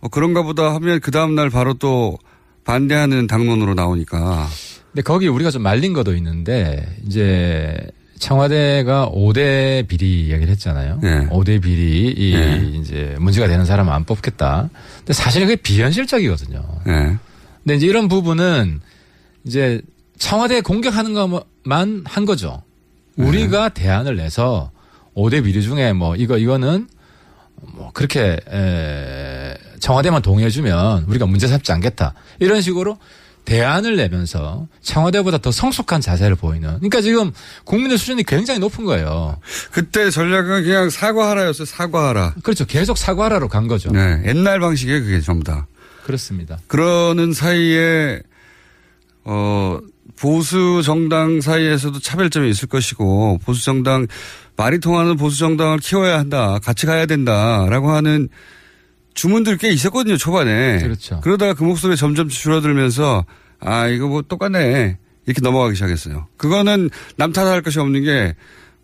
어, 0.00 0.08
그런가 0.08 0.42
보다 0.42 0.74
하면 0.74 1.00
그 1.00 1.10
다음날 1.10 1.50
바로 1.50 1.74
또 1.74 2.18
반대하는 2.66 3.26
당론으로 3.26 3.74
나오니까. 3.74 4.48
근데 4.92 5.02
거기 5.02 5.28
우리가 5.28 5.50
좀 5.50 5.62
말린 5.62 5.92
것도 5.92 6.14
있는데 6.16 6.86
이제 7.06 7.76
청와대가 8.18 9.10
5대 9.10 9.86
비리 9.86 10.30
얘기를 10.30 10.48
했잖아요. 10.48 10.98
네. 11.02 11.26
5대 11.28 11.62
비리 11.62 12.12
이 12.16 12.34
네. 12.34 12.78
이제 12.78 13.14
문제가 13.18 13.46
되는 13.46 13.64
사람은 13.64 13.92
안 13.92 14.04
뽑겠다. 14.04 14.68
근데 14.98 15.12
사실 15.12 15.42
그게 15.42 15.56
비현실적이거든요. 15.56 16.64
예. 16.88 17.16
근데 17.62 17.76
이제 17.76 17.86
이런 17.86 18.08
부분은 18.08 18.80
이제 19.44 19.80
청와대 20.18 20.60
공격하는 20.60 21.14
것만 21.14 22.04
한 22.04 22.24
거죠. 22.24 22.62
우리가 23.16 23.70
대안을 23.70 24.16
내서 24.16 24.70
5대 25.14 25.44
비리 25.44 25.62
중에 25.62 25.92
뭐 25.92 26.16
이거 26.16 26.36
이거는 26.36 26.88
뭐 27.74 27.90
그렇게 27.92 28.38
에 28.50 29.54
청와대만 29.86 30.20
동의해주면 30.20 31.04
우리가 31.06 31.26
문제 31.26 31.46
삼지 31.46 31.70
않겠다 31.70 32.12
이런 32.40 32.60
식으로 32.60 32.98
대안을 33.44 33.94
내면서 33.94 34.66
청와대보다 34.82 35.38
더 35.38 35.52
성숙한 35.52 36.00
자세를 36.00 36.34
보이는. 36.34 36.68
그러니까 36.78 37.00
지금 37.00 37.30
국민의 37.62 37.96
수준이 37.96 38.24
굉장히 38.24 38.58
높은 38.58 38.84
거예요. 38.84 39.38
그때 39.70 40.10
전략은 40.10 40.64
그냥 40.64 40.90
사과하라였어요. 40.90 41.64
사과하라. 41.64 42.34
그렇죠. 42.42 42.64
계속 42.64 42.98
사과하라로 42.98 43.46
간 43.46 43.68
거죠. 43.68 43.92
네. 43.92 44.20
옛날 44.26 44.58
방식이에요. 44.58 45.04
그게 45.04 45.20
전부 45.20 45.44
다. 45.44 45.68
그렇습니다. 46.02 46.58
그러는 46.66 47.32
사이에 47.32 48.20
어 49.22 49.78
보수 50.18 50.82
정당 50.84 51.40
사이에서도 51.40 52.00
차별점이 52.00 52.50
있을 52.50 52.66
것이고 52.66 53.38
보수 53.44 53.64
정당 53.64 54.08
말이 54.56 54.80
통하는 54.80 55.16
보수 55.16 55.38
정당을 55.38 55.78
키워야 55.78 56.18
한다. 56.18 56.58
같이 56.64 56.86
가야 56.86 57.06
된다라고 57.06 57.92
하는 57.92 58.28
주문들 59.16 59.56
꽤 59.56 59.70
있었거든요, 59.70 60.16
초반에. 60.16 60.78
그렇죠. 60.78 61.20
그러다가 61.22 61.54
그 61.54 61.64
목소리 61.64 61.96
점점 61.96 62.28
줄어들면서 62.28 63.24
아, 63.58 63.88
이거 63.88 64.06
뭐 64.06 64.22
똑같네. 64.22 64.98
이렇게 65.26 65.40
넘어가기 65.42 65.74
시작했어요. 65.74 66.28
그거는 66.36 66.88
남 67.16 67.32
탓할 67.32 67.62
것이 67.62 67.80
없는 67.80 68.04
게 68.04 68.34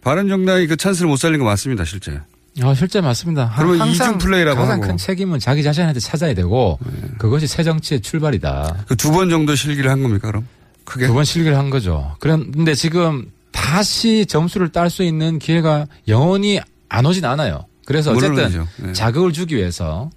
바른 0.02 0.28
정당이 0.28 0.66
그 0.66 0.76
찬스를 0.76 1.08
못 1.08 1.16
살린 1.16 1.38
거 1.38 1.44
맞습니다, 1.44 1.84
실제. 1.84 2.18
아, 2.62 2.74
실제 2.74 3.00
맞습니다. 3.00 3.44
하- 3.46 3.56
그러면 3.62 3.80
항상 3.82 4.08
이중 4.08 4.18
플레이라고 4.18 4.58
가장 4.58 4.72
하고. 4.74 4.82
네. 4.82 4.88
큰 4.88 4.96
책임은 4.96 5.38
자기 5.38 5.62
자신한테 5.62 6.00
찾아야 6.00 6.34
되고 6.34 6.78
그것이 7.18 7.46
새 7.46 7.62
정치의 7.62 8.00
출발이다. 8.00 8.84
그 8.88 8.96
두 8.96 9.12
번 9.12 9.30
정도 9.30 9.54
실기를 9.54 9.90
한 9.90 10.02
겁니까, 10.02 10.26
그럼? 10.28 10.46
크게? 10.84 11.06
두 11.06 11.12
번 11.14 11.24
실기를 11.24 11.56
한 11.56 11.70
거죠. 11.70 12.16
그런데 12.18 12.74
지금 12.74 13.30
다시 13.52 14.26
점수를 14.26 14.70
딸 14.70 14.90
수 14.90 15.02
있는 15.04 15.38
기회가 15.38 15.86
영원히 16.08 16.58
안 16.88 17.06
오진 17.06 17.24
않아요. 17.24 17.64
그래서 17.86 18.12
어쨌든. 18.12 18.64
예. 18.88 18.92
자극을 18.92 19.32
주기 19.32 19.56
위해서 19.56 20.10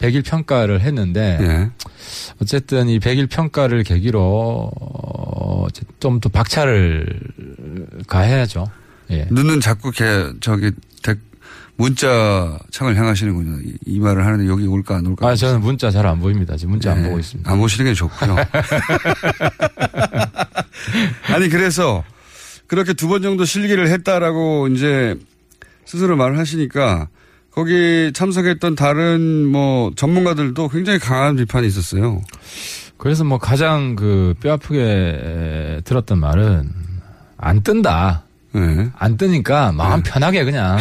100일 0.00 0.24
평가를 0.24 0.80
했는데 0.80 1.38
예. 1.40 1.70
어쨌든 2.40 2.88
이 2.88 2.98
100일 2.98 3.28
평가를 3.30 3.82
계기로 3.84 4.70
좀 6.00 6.20
더 6.20 6.28
박차를 6.28 7.20
가해야죠. 8.06 8.66
예. 9.10 9.26
눈은 9.30 9.60
자꾸 9.60 9.90
이렇게 9.94 10.32
저기 10.40 10.70
대- 11.02 11.14
문자 11.76 12.58
창을 12.70 12.96
향하시는군요. 12.96 13.60
이, 13.62 13.74
이 13.86 14.00
말을 14.00 14.26
하는데 14.26 14.46
여기 14.48 14.66
올까 14.66 14.96
안 14.96 15.06
올까. 15.06 15.28
아, 15.28 15.34
저는 15.34 15.60
문자 15.62 15.90
잘 15.90 16.06
안 16.06 16.20
보입니다. 16.20 16.56
지금 16.56 16.72
문자 16.72 16.92
안 16.92 17.00
예. 17.00 17.04
보고 17.04 17.18
있습니다. 17.18 17.50
안 17.50 17.58
보시는 17.58 17.90
게 17.90 17.94
좋고요. 17.94 18.36
아니 21.32 21.48
그래서 21.48 22.04
그렇게 22.66 22.92
두 22.92 23.08
번 23.08 23.22
정도 23.22 23.44
실기를 23.44 23.88
했다라고 23.88 24.68
이제 24.68 25.16
스스로 25.84 26.16
말을 26.16 26.38
하시니까 26.38 27.08
거기 27.52 28.12
참석했던 28.14 28.74
다른 28.76 29.46
뭐 29.46 29.90
전문가들도 29.96 30.68
굉장히 30.68 30.98
강한 30.98 31.36
비판이 31.36 31.66
있었어요. 31.66 32.22
그래서 32.96 33.24
뭐 33.24 33.38
가장 33.38 33.96
그 33.96 34.34
뼈 34.40 34.52
아프게 34.52 35.80
들었던 35.84 36.18
말은 36.18 36.70
안 37.38 37.62
뜬다. 37.62 38.22
네. 38.52 38.88
안 38.98 39.16
뜨니까 39.16 39.72
마음 39.72 40.02
편하게 40.02 40.44
그냥 40.44 40.78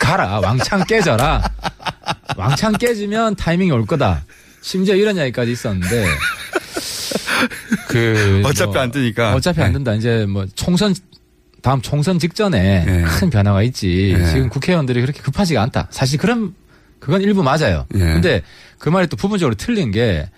가라. 0.00 0.40
왕창 0.40 0.84
깨져라. 0.84 1.42
왕창 2.36 2.72
깨지면 2.72 3.36
타이밍이 3.36 3.70
올 3.70 3.86
거다. 3.86 4.24
심지어 4.60 4.94
이런 4.94 5.16
이야기까지 5.16 5.52
있었는데 5.52 6.06
그 7.88 8.42
어차피 8.44 8.72
뭐 8.72 8.82
안 8.82 8.90
뜨니까. 8.90 9.34
어차피 9.34 9.60
안 9.62 9.68
네. 9.68 9.72
된다. 9.74 9.94
이제 9.94 10.26
뭐 10.28 10.44
총선 10.54 10.94
다음 11.62 11.80
총선 11.80 12.18
직전에 12.18 12.84
네. 12.84 13.02
큰 13.02 13.30
변화가 13.30 13.62
있지. 13.62 14.14
네. 14.16 14.26
지금 14.26 14.48
국회의원들이 14.48 15.00
그렇게 15.00 15.20
급하지가 15.20 15.60
않다. 15.62 15.88
사실 15.90 16.18
그런 16.18 16.54
그건 16.98 17.22
일부 17.22 17.42
맞아요. 17.42 17.86
예. 17.94 17.98
근데 17.98 18.42
그 18.78 18.88
말이 18.88 19.06
또 19.06 19.16
부분적으로 19.16 19.54
틀린 19.54 19.90
게 19.90 20.28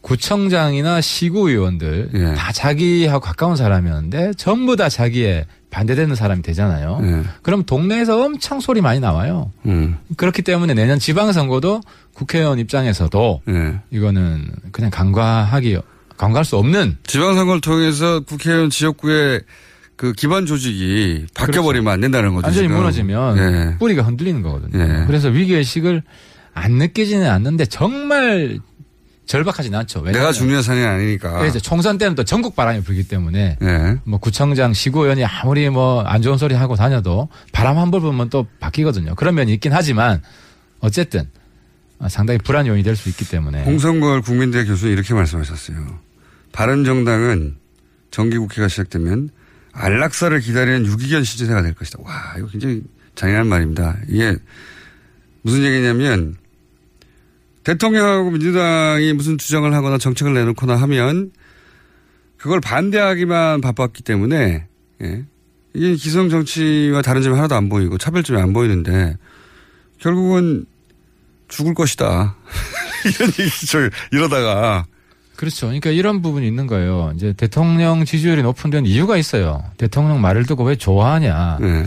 구청장이나 0.00 1.00
시구의원들 1.00 2.10
예. 2.14 2.34
다 2.34 2.52
자기하고 2.52 3.20
가까운 3.20 3.56
사람이었는데 3.56 4.32
전부 4.36 4.76
다 4.76 4.88
자기에 4.88 5.44
반대되는 5.70 6.14
사람이 6.14 6.42
되잖아요. 6.42 7.00
예. 7.02 7.22
그럼 7.42 7.64
동네에서 7.64 8.24
엄청 8.24 8.60
소리 8.60 8.80
많이 8.80 9.00
나와요. 9.00 9.52
음. 9.66 9.98
그렇기 10.16 10.42
때문에 10.42 10.74
내년 10.74 10.98
지방선거도 10.98 11.80
국회의원 12.14 12.58
입장에서도 12.58 13.42
예. 13.48 13.80
이거는 13.90 14.50
그냥 14.72 14.90
간과하기 14.90 15.78
간과할 16.16 16.44
수 16.44 16.56
없는 16.56 16.98
지방선거를 17.06 17.60
통해서 17.60 18.20
국회의원 18.20 18.70
지역구의 18.70 19.42
그 19.98 20.12
기반 20.12 20.46
조직이 20.46 21.26
바뀌어버리면 21.34 21.92
안 21.92 22.00
된다는 22.00 22.32
거죠. 22.32 22.46
완전히 22.46 22.68
지금. 22.68 22.76
무너지면 22.80 23.38
예. 23.38 23.78
뿌리가 23.78 24.02
흔들리는 24.04 24.40
거거든요. 24.42 24.80
예. 24.80 25.04
그래서 25.08 25.28
위기의식을 25.28 26.02
안 26.54 26.72
느끼지는 26.74 27.28
않는데 27.28 27.66
정말 27.66 28.60
절박하진 29.26 29.74
않죠. 29.74 30.02
내가 30.02 30.30
중요한 30.32 30.62
사안이 30.62 30.82
아니니까. 30.84 31.44
이제 31.46 31.58
총선 31.58 31.98
때는 31.98 32.14
또 32.14 32.22
전국 32.22 32.54
바람이 32.54 32.82
불기 32.84 33.02
때문에 33.08 33.58
예. 33.60 33.96
뭐 34.04 34.20
구청장 34.20 34.72
시구의원이 34.72 35.24
아무리 35.24 35.68
뭐 35.68 36.04
안 36.06 36.22
좋은 36.22 36.38
소리 36.38 36.54
하고 36.54 36.76
다녀도 36.76 37.28
바람 37.52 37.76
한번 37.76 38.00
불면 38.00 38.30
또 38.30 38.46
바뀌거든요. 38.60 39.16
그런 39.16 39.34
면이 39.34 39.52
있긴 39.54 39.72
하지만 39.72 40.22
어쨌든 40.78 41.24
상당히 42.08 42.38
불안 42.38 42.68
요인이 42.68 42.84
될 42.84 42.94
수 42.94 43.08
있기 43.08 43.28
때문에 43.28 43.64
홍성걸 43.64 44.22
국민대 44.22 44.64
교수는 44.64 44.92
이렇게 44.92 45.12
말씀하셨어요. 45.12 45.98
바른정당은 46.52 47.56
정기국회가 48.12 48.68
시작되면 48.68 49.30
안락사를 49.78 50.38
기다리는 50.40 50.86
유기견 50.86 51.24
시대가 51.24 51.62
될 51.62 51.74
것이다. 51.74 51.98
와, 52.02 52.34
이거 52.36 52.48
굉장히 52.48 52.82
잔인한 53.14 53.46
말입니다. 53.46 53.96
이게 54.08 54.36
무슨 55.42 55.64
얘기냐면 55.64 56.36
대통령하고 57.64 58.30
민주당이 58.30 59.12
무슨 59.12 59.38
주장을 59.38 59.72
하거나 59.72 59.98
정책을 59.98 60.34
내놓거나 60.34 60.76
하면 60.76 61.30
그걸 62.36 62.60
반대하기만 62.60 63.60
바빴기 63.60 64.02
때문에 64.02 64.66
예. 65.02 65.24
이게 65.74 65.94
기성 65.94 66.28
정치와 66.28 67.02
다른 67.02 67.22
점이 67.22 67.36
하나도 67.36 67.54
안 67.54 67.68
보이고 67.68 67.98
차별점이 67.98 68.40
안 68.40 68.52
보이는데 68.52 69.16
결국은 69.98 70.64
죽을 71.48 71.74
것이다. 71.74 72.36
이런 73.04 73.28
얘기죠. 73.38 73.78
이러다가 74.12 74.86
그렇죠. 75.38 75.66
그러니까 75.66 75.90
이런 75.90 76.20
부분이 76.20 76.44
있는 76.48 76.66
거예요. 76.66 77.12
이제 77.14 77.32
대통령 77.32 78.04
지지율이 78.04 78.42
높은 78.42 78.70
데는 78.70 78.90
이유가 78.90 79.16
있어요. 79.16 79.62
대통령 79.76 80.20
말을 80.20 80.46
듣고 80.46 80.64
왜 80.64 80.74
좋아하냐. 80.74 81.58
예. 81.62 81.86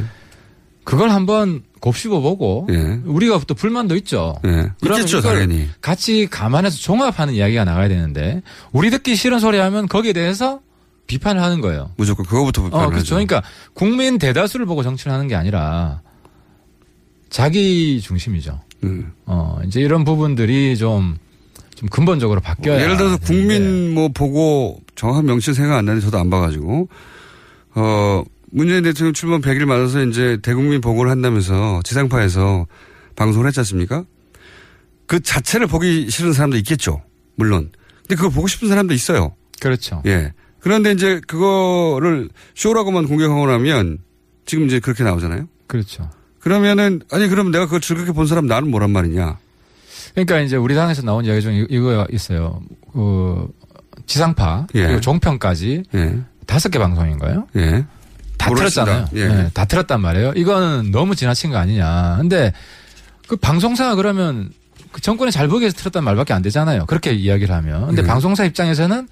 그걸 0.85 1.09
한번 1.09 1.61
곱씹어 1.81 2.21
보고 2.21 2.65
예. 2.71 3.01
우리가 3.03 3.41
또 3.47 3.53
불만도 3.53 3.97
있죠. 3.97 4.37
예. 4.45 4.71
이걸 4.81 5.21
당연히. 5.21 5.67
같이 5.81 6.27
감안해서 6.31 6.77
종합하는 6.77 7.33
이야기가 7.33 7.65
나가야 7.65 7.89
되는데 7.89 8.41
우리 8.71 8.89
듣기 8.89 9.17
싫은 9.17 9.39
소리 9.39 9.57
하면 9.57 9.89
거기에 9.89 10.13
대해서 10.13 10.61
비판을 11.07 11.41
하는 11.41 11.59
거예요. 11.59 11.91
무조건 11.97 12.25
그거부터 12.25 12.61
어, 12.61 12.65
비판을 12.65 12.87
그렇죠. 12.87 13.15
하죠. 13.17 13.27
그러니까 13.27 13.43
국민 13.73 14.17
대다수를 14.17 14.65
보고 14.65 14.81
정치를 14.81 15.11
하는 15.11 15.27
게 15.27 15.35
아니라 15.35 15.99
자기 17.29 17.99
중심이죠. 17.99 18.61
음. 18.85 19.11
어, 19.25 19.59
이제 19.65 19.81
이런 19.81 20.05
부분들이 20.05 20.77
좀, 20.77 21.17
좀 21.81 21.89
근본적으로 21.89 22.41
바뀌어야. 22.41 22.79
예를 22.79 22.95
들어서. 22.95 23.17
국민 23.17 23.95
뭐 23.95 24.07
보고 24.09 24.79
정확한 24.93 25.25
명칭 25.25 25.55
생각 25.55 25.77
안 25.77 25.85
나는데 25.85 26.05
저도 26.05 26.19
안 26.19 26.29
봐가지고 26.29 26.87
어 27.73 28.23
문재인 28.51 28.83
대통령 28.83 29.13
출범 29.13 29.41
100일 29.41 29.65
맞아서 29.65 30.03
이제 30.03 30.37
대국민 30.43 30.79
보고를 30.79 31.09
한다면서 31.09 31.81
지상파에서 31.83 32.67
방송을 33.15 33.47
했지 33.47 33.59
않습니까? 33.61 34.05
그 35.07 35.21
자체를 35.21 35.65
보기 35.65 36.11
싫은 36.11 36.33
사람도 36.33 36.57
있겠죠. 36.57 37.01
물론. 37.35 37.71
근데 38.01 38.15
그걸 38.15 38.31
보고 38.31 38.47
싶은 38.47 38.67
사람도 38.67 38.93
있어요. 38.93 39.35
그렇죠. 39.59 40.03
예. 40.05 40.33
그런데 40.59 40.91
이제 40.91 41.19
그거를 41.27 42.29
쇼라고만 42.53 43.07
공격하고 43.07 43.47
나면 43.47 43.97
지금 44.45 44.67
이제 44.67 44.79
그렇게 44.79 45.03
나오잖아요. 45.03 45.47
그렇죠. 45.65 46.07
그러면은 46.39 47.01
아니 47.11 47.27
그럼 47.27 47.49
내가 47.49 47.65
그걸 47.65 47.81
즐겁게 47.81 48.11
본 48.11 48.27
사람 48.27 48.45
나는 48.45 48.69
뭐란 48.69 48.91
말이냐. 48.91 49.39
그러니까 50.13 50.39
이제 50.39 50.55
우리 50.55 50.75
당에서 50.75 51.01
나온 51.01 51.25
이야기 51.25 51.41
중에 51.41 51.65
이거 51.69 52.05
있어요. 52.11 52.61
그 52.93 53.47
지상파 54.05 54.67
예. 54.75 54.87
그리고 54.87 55.01
종편까지 55.01 55.83
예. 55.93 56.19
다섯 56.45 56.69
개 56.69 56.79
방송인가요? 56.79 57.47
예. 57.55 57.85
다. 58.37 58.49
틀었잖아요. 58.53 59.09
예. 59.13 59.27
네, 59.27 59.49
다 59.53 59.65
틀었단 59.65 60.01
말이에요. 60.01 60.33
이거는 60.35 60.91
너무 60.91 61.15
지나친 61.15 61.51
거 61.51 61.57
아니냐. 61.57 62.17
근데 62.19 62.51
그 63.27 63.35
방송사가 63.35 63.95
그러면 63.95 64.49
그 64.91 64.99
정권이 64.99 65.31
잘 65.31 65.47
보기 65.47 65.61
위해서 65.61 65.77
틀었단 65.77 66.03
말밖에 66.03 66.33
안 66.33 66.41
되잖아요. 66.41 66.85
그렇게 66.85 67.13
이야기를 67.13 67.53
하면. 67.55 67.87
근데 67.87 68.01
예. 68.01 68.05
방송사 68.05 68.43
입장에서는 68.45 69.07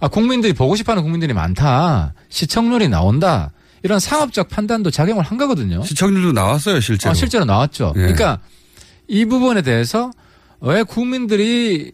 아, 0.00 0.08
국민들이 0.08 0.52
보고 0.52 0.74
싶어 0.74 0.92
하는 0.92 1.02
국민들이 1.02 1.32
많다. 1.32 2.14
시청률이 2.28 2.88
나온다. 2.88 3.52
이런 3.82 4.00
상업적 4.00 4.48
판단도 4.48 4.90
작용을 4.90 5.22
한 5.22 5.38
거거든요. 5.38 5.82
시청률도 5.84 6.32
나왔어요, 6.32 6.80
실제로. 6.80 7.10
아, 7.10 7.14
실제로 7.14 7.44
나왔죠. 7.44 7.92
예. 7.96 8.00
그러니까 8.00 8.38
이 9.06 9.24
부분에 9.26 9.62
대해서 9.62 10.10
왜 10.64 10.82
국민들이 10.82 11.92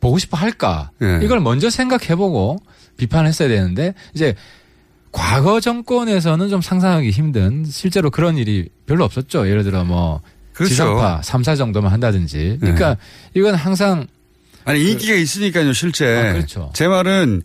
보고 0.00 0.18
싶어 0.18 0.36
할까? 0.36 0.90
예. 1.02 1.20
이걸 1.22 1.40
먼저 1.40 1.70
생각해보고 1.70 2.58
비판을 2.96 3.28
했어야 3.28 3.48
되는데 3.48 3.94
이제 4.14 4.34
과거 5.12 5.60
정권에서는 5.60 6.48
좀 6.48 6.60
상상하기 6.60 7.10
힘든 7.10 7.64
실제로 7.64 8.10
그런 8.10 8.36
일이 8.36 8.68
별로 8.86 9.04
없었죠. 9.04 9.48
예를 9.48 9.62
들어 9.62 9.84
뭐 9.84 10.20
그렇죠. 10.52 10.70
지상파 10.70 11.20
3사 11.22 11.56
정도만 11.56 11.92
한다든지. 11.92 12.58
그러니까 12.60 12.96
이건 13.34 13.54
항상 13.54 14.06
아니 14.64 14.90
인기가 14.90 15.14
있으니까요, 15.14 15.72
실제. 15.72 16.06
아, 16.06 16.32
그렇죠. 16.32 16.70
제 16.74 16.88
말은 16.88 17.42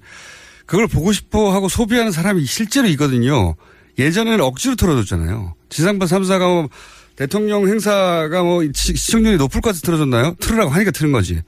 그걸 0.66 0.88
보고 0.88 1.12
싶어 1.12 1.52
하고 1.54 1.70
소비하는 1.70 2.12
사람이 2.12 2.46
실제로 2.46 2.88
있거든요. 2.90 3.56
예전에는 3.98 4.42
억지로 4.42 4.76
틀어줬잖아요. 4.76 5.56
지상파 5.70 6.06
3사가 6.06 6.40
뭐 6.40 6.70
대통령 7.18 7.68
행사가 7.68 8.44
뭐 8.44 8.64
시- 8.74 8.96
시청률이 8.96 9.38
높을 9.38 9.60
것 9.60 9.70
같아서 9.70 9.82
틀어줬나요? 9.82 10.36
틀으라고 10.40 10.72
하니까 10.72 10.92
틀은 10.92 11.12
거지. 11.12 11.42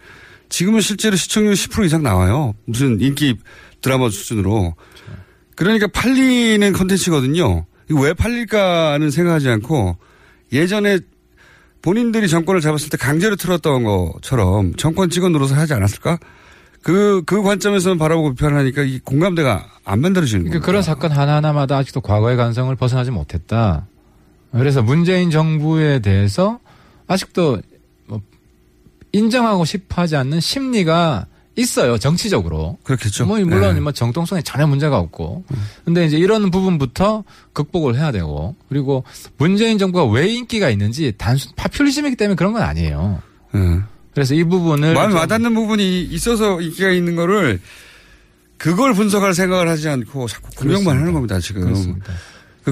지금은 0.49 0.81
실제로 0.81 1.15
시청률 1.15 1.53
10% 1.53 1.85
이상 1.85 2.01
나와요. 2.03 2.55
무슨 2.65 2.99
인기 2.99 3.37
드라마 3.81 4.09
수준으로. 4.09 4.75
그러니까 5.55 5.87
팔리는 5.87 6.73
컨텐츠거든요. 6.73 7.65
이거 7.89 8.01
왜 8.01 8.13
팔릴까 8.13 8.93
하는 8.93 9.11
생각하지 9.11 9.47
않고 9.49 9.97
예전에 10.51 10.99
본인들이 11.83 12.27
정권을 12.27 12.61
잡았을 12.61 12.89
때 12.89 12.97
강제로 12.97 13.35
틀었던 13.35 13.83
것처럼 13.83 14.73
정권 14.75 15.09
찍어 15.11 15.29
눌러서 15.29 15.55
하지 15.55 15.73
않았을까? 15.75 16.17
그, 16.81 17.21
그 17.25 17.43
관점에서 17.43 17.95
바라보고 17.95 18.33
비판하니까 18.33 18.81
이 18.83 18.99
공감대가 18.99 19.67
안 19.85 20.01
만들어지는 20.01 20.43
거예요. 20.45 20.49
그러니까 20.51 20.65
그런 20.65 20.81
사건 20.81 21.11
하나하나마다 21.11 21.77
아직도 21.77 22.01
과거의 22.01 22.37
간성을 22.37 22.75
벗어나지 22.75 23.11
못했다. 23.11 23.85
그래서 24.51 24.81
문재인 24.81 25.29
정부에 25.31 25.99
대해서 25.99 26.59
아직도 27.07 27.61
뭐 28.07 28.21
인정하고 29.11 29.65
싶어 29.65 30.01
하지 30.01 30.15
않는 30.15 30.39
심리가 30.39 31.25
있어요. 31.55 31.97
정치적으로. 31.97 32.77
그렇겠죠. 32.83 33.25
뭐 33.25 33.37
물론 33.39 33.75
네. 33.75 33.81
뭐 33.81 33.91
정통성에 33.91 34.41
전혀 34.43 34.65
문제가 34.65 34.97
없고. 34.97 35.43
근데 35.83 36.05
이제 36.05 36.17
이런 36.17 36.49
부분부터 36.51 37.23
극복을 37.53 37.95
해야 37.95 38.11
되고 38.11 38.55
그리고 38.69 39.03
문재인 39.37 39.77
정부가 39.77 40.05
왜 40.05 40.27
인기가 40.29 40.69
있는지 40.69 41.13
단순 41.17 41.51
파퓰리즘이기 41.55 42.15
때문에 42.15 42.35
그런 42.35 42.53
건 42.53 42.61
아니에요. 42.61 43.21
네. 43.53 43.79
그래서 44.13 44.33
이 44.35 44.43
부분을 44.43 44.93
마음에 44.93 45.09
좀- 45.11 45.19
와닿는 45.19 45.53
부분이 45.53 46.03
있어서 46.03 46.61
인기가 46.61 46.89
있는 46.91 47.15
거를 47.15 47.59
그걸 48.57 48.93
분석할 48.93 49.33
생각을 49.33 49.67
하지 49.69 49.87
않고 49.89 50.27
자꾸 50.27 50.49
공격만 50.55 50.97
하는 50.97 51.13
겁니다, 51.13 51.39
지금. 51.39 51.63
그렇습니다. 51.63 52.13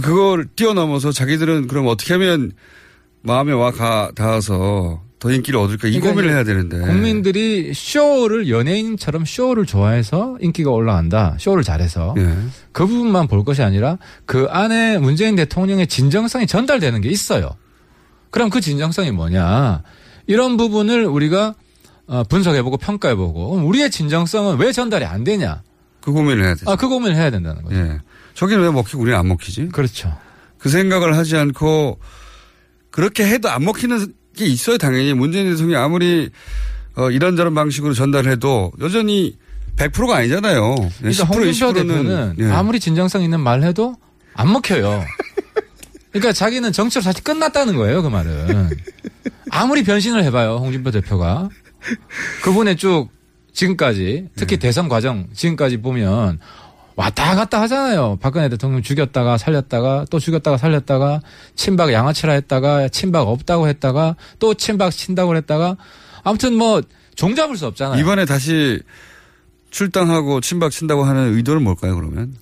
그- 0.01 0.07
그걸 0.09 0.47
뛰어넘어서 0.55 1.11
자기들은 1.11 1.67
그럼 1.67 1.87
어떻게 1.87 2.13
하면 2.13 2.51
마음에 3.21 3.51
와 3.53 3.71
가, 3.71 4.11
닿아서 4.15 5.01
더 5.19 5.31
인기를 5.31 5.59
얻을까 5.59 5.87
이 5.87 5.91
그러니까 5.99 6.09
고민을 6.11 6.29
해야 6.33 6.43
되는데. 6.43 6.79
국민들이 6.79 7.71
쇼를 7.73 8.49
연예인처럼 8.49 9.25
쇼를 9.25 9.65
좋아해서 9.65 10.37
인기가 10.41 10.69
올라간다. 10.71 11.35
쇼를 11.39 11.63
잘해서 11.63 12.13
예. 12.17 12.35
그 12.71 12.85
부분만 12.85 13.27
볼 13.27 13.43
것이 13.43 13.63
아니라 13.63 13.97
그 14.25 14.45
안에 14.49 14.99
문재인 14.99 15.35
대통령의 15.35 15.87
진정성이 15.87 16.45
전달되는 16.45 17.01
게 17.01 17.09
있어요. 17.09 17.49
그럼 18.29 18.49
그 18.51 18.61
진정성이 18.61 19.09
뭐냐? 19.11 19.81
이런 20.27 20.55
부분을 20.57 21.05
우리가 21.05 21.55
어, 22.05 22.23
분석해보고 22.23 22.77
평가해보고 22.77 23.55
우리의 23.65 23.89
진정성은 23.89 24.57
왜 24.59 24.71
전달이 24.71 25.03
안 25.03 25.23
되냐? 25.23 25.63
그 25.99 26.11
고민을 26.11 26.43
해야 26.45 26.53
되죠. 26.53 26.69
아, 26.71 26.75
그 26.75 26.87
고민을 26.87 27.15
해야 27.15 27.29
된다는 27.31 27.63
거죠. 27.63 27.75
예. 27.75 27.97
저기는 28.37 28.61
왜 28.63 28.69
먹히고 28.69 29.01
우리는 29.01 29.17
안 29.17 29.27
먹히지? 29.27 29.69
그렇죠. 29.69 30.15
그 30.59 30.69
생각을 30.69 31.17
하지 31.17 31.35
않고 31.35 31.99
그렇게 32.91 33.25
해도 33.25 33.49
안 33.49 33.63
먹히는 33.63 34.13
게 34.35 34.45
있어요, 34.45 34.77
당연히. 34.77 35.13
문재인 35.13 35.49
대통령이 35.49 35.83
아무리 35.83 36.29
어, 36.95 37.09
이런저런 37.09 37.55
방식으로 37.55 37.95
전달해도 37.95 38.73
여전히 38.79 39.39
100%가 39.75 40.17
아니잖아요. 40.17 40.75
그러니까 40.99 41.23
홍준표 41.23 41.73
대표는 41.73 42.35
예. 42.37 42.45
아무리 42.51 42.79
진정성 42.79 43.23
있는 43.23 43.39
말 43.39 43.63
해도 43.63 43.95
안 44.35 44.51
먹혀요. 44.51 45.03
그러니까 46.11 46.31
자기는 46.31 46.71
정치로 46.71 47.01
사실 47.01 47.23
끝났다는 47.23 47.75
거예요, 47.75 48.03
그 48.03 48.07
말은. 48.07 48.69
아무리 49.49 49.83
변신을 49.83 50.23
해봐요, 50.25 50.57
홍준표 50.57 50.91
대표가. 50.91 51.49
그분의 52.43 52.77
쭉 52.77 53.09
지금까지 53.51 54.27
특히 54.35 54.57
대선 54.57 54.89
과정 54.89 55.27
지금까지 55.33 55.77
보면 55.77 56.39
왔다 56.97 57.35
갔다 57.35 57.61
하잖아요. 57.61 58.17
박근혜 58.19 58.49
대통령 58.49 58.81
죽였다가 58.81 59.37
살렸다가 59.37 60.05
또 60.09 60.17
죽였다가 60.17 60.57
살렸다가 60.57 61.21
친박 61.55 61.93
양아치라 61.93 62.33
했다가 62.33 62.89
친박 62.89 63.27
없다고 63.27 63.67
했다가 63.67 64.15
또 64.39 64.55
친박 64.55 64.91
친다고 64.91 65.35
했다가 65.35 65.77
아무튼 66.23 66.55
뭐 66.55 66.81
종잡을 67.15 67.55
수 67.55 67.67
없잖아요. 67.67 68.01
이번에 68.01 68.25
다시 68.25 68.81
출당하고 69.69 70.41
친박 70.41 70.71
친다고 70.71 71.03
하는 71.03 71.35
의도는 71.35 71.63
뭘까요, 71.63 71.95
그러면? 71.95 72.33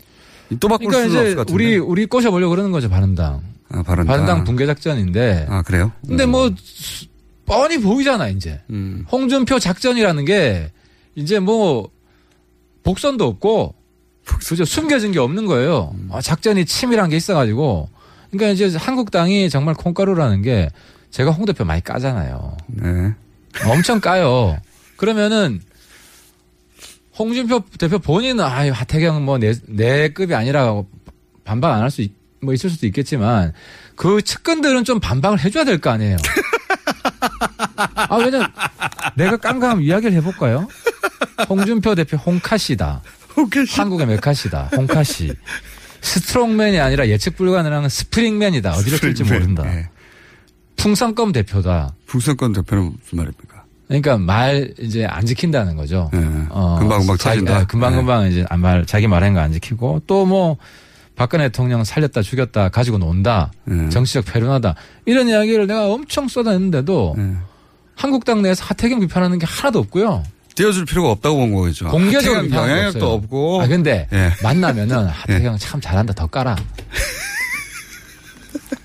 또 0.59 0.67
바꿀 0.69 0.87
그러니까 0.87 0.97
수는 0.97 1.09
이제 1.09 1.19
없을 1.19 1.35
것 1.35 1.41
같은데. 1.47 1.63
우리 1.65 1.77
우리 1.77 2.05
꼬셔 2.05 2.31
보려고 2.31 2.51
그러는 2.51 2.71
거죠 2.71 2.89
바른당. 2.89 3.41
아, 3.69 3.83
바른당. 3.83 4.05
바른당 4.05 4.43
붕괴 4.45 4.65
작전인데. 4.65 5.47
아, 5.49 5.63
그래요? 5.63 5.91
근데 6.07 6.25
뭐 6.25 6.49
수- 6.57 7.07
뻔히 7.45 7.79
보이잖아 7.81 8.29
이제. 8.29 8.61
음. 8.69 9.05
홍준표 9.11 9.59
작전이라는 9.59 10.23
게 10.23 10.71
이제 11.15 11.39
뭐 11.39 11.89
복선도 12.83 13.25
없고 13.27 13.75
그죠 14.25 14.65
숨겨진 14.65 15.11
게 15.11 15.19
없는 15.19 15.45
거예요. 15.45 15.93
음. 15.95 16.09
아, 16.11 16.21
작전이 16.21 16.65
치밀한 16.65 17.09
게 17.09 17.17
있어가지고. 17.17 17.89
그러니까 18.31 18.51
이제 18.65 18.75
한국당이 18.77 19.49
정말 19.49 19.75
콩가루라는 19.75 20.41
게 20.41 20.69
제가 21.11 21.31
홍 21.31 21.45
대표 21.45 21.63
많이 21.63 21.81
까잖아요. 21.83 22.57
네. 22.67 23.13
엄청 23.65 24.01
까요. 24.01 24.57
그러면은 24.97 25.61
홍준표 27.17 27.63
대표 27.79 27.99
본인은 27.99 28.43
아유 28.43 28.71
하태경 28.75 29.23
뭐내 29.23 29.53
내 29.67 30.09
급이 30.09 30.35
아니라 30.35 30.81
반박 31.45 31.71
안 31.71 31.81
할 31.81 31.89
수 31.89 32.07
뭐 32.41 32.53
있을 32.53 32.69
수도 32.69 32.85
있겠지만 32.85 33.53
그 33.95 34.21
측근들은 34.21 34.83
좀 34.83 34.99
반박을 34.99 35.39
해줘야 35.43 35.63
될 35.63 35.79
거 35.79 35.89
아니에요. 35.89 36.17
아 37.95 38.15
왜냐 38.17 38.51
내가 39.15 39.37
깜깜 39.37 39.81
이야기를 39.81 40.13
해볼까요? 40.17 40.67
홍준표 41.49 41.95
대표 41.95 42.17
홍카시다. 42.17 43.01
한국의 43.77 44.07
메카시다. 44.07 44.69
홍카시. 44.75 45.33
스트롱맨이 46.01 46.79
아니라 46.79 47.07
예측 47.07 47.35
불가능한 47.35 47.89
스프링맨이다. 47.89 48.71
어디로 48.73 48.97
튈지 48.97 49.23
모른다. 49.23 49.63
네. 49.63 49.89
풍선껌 50.77 51.31
대표다. 51.31 51.95
북선권 52.05 52.53
대표는 52.53 52.83
무슨 53.01 53.17
말입니까? 53.17 53.63
그러니까 53.87 54.17
말 54.17 54.73
이제 54.79 55.05
안 55.05 55.25
지킨다는 55.25 55.75
거죠. 55.75 56.09
네. 56.13 56.19
어, 56.49 56.77
금방 56.79 56.99
금방 56.99 57.17
자기- 57.17 57.39
터진다. 57.39 57.57
아, 57.57 57.65
금방 57.65 57.95
금방 57.95 58.27
이제 58.27 58.45
안 58.49 58.59
말, 58.59 58.85
자기 58.85 59.07
말한 59.07 59.33
거 59.33 59.39
안 59.39 59.51
지키고 59.53 60.01
또 60.07 60.25
뭐 60.25 60.57
박근혜 61.15 61.45
대통령 61.45 61.83
살렸다 61.83 62.21
죽였다 62.21 62.69
가지고 62.69 62.97
논다. 62.97 63.51
네. 63.63 63.89
정치적 63.89 64.25
패륜하다. 64.25 64.75
이런 65.05 65.29
이야기를 65.29 65.65
내가 65.67 65.87
엄청 65.87 66.27
쏟아냈는데도 66.27 67.15
네. 67.17 67.33
한국 67.95 68.25
당 68.25 68.41
내에서 68.41 68.65
하태경 68.65 68.99
비판하는 68.99 69.39
게 69.39 69.45
하나도 69.45 69.79
없고요. 69.79 70.23
띄워줄 70.55 70.85
필요가 70.85 71.11
없다고 71.11 71.37
본 71.37 71.53
거겠죠. 71.53 71.89
공개적으로 71.89 72.49
영향력도. 72.49 73.13
없고. 73.13 73.61
아 73.61 73.67
근데 73.67 74.07
예. 74.13 74.31
만나면은 74.41 75.05
하태경 75.07 75.57
참 75.57 75.81
잘한다 75.81 76.13
더 76.13 76.27
까라. 76.27 76.55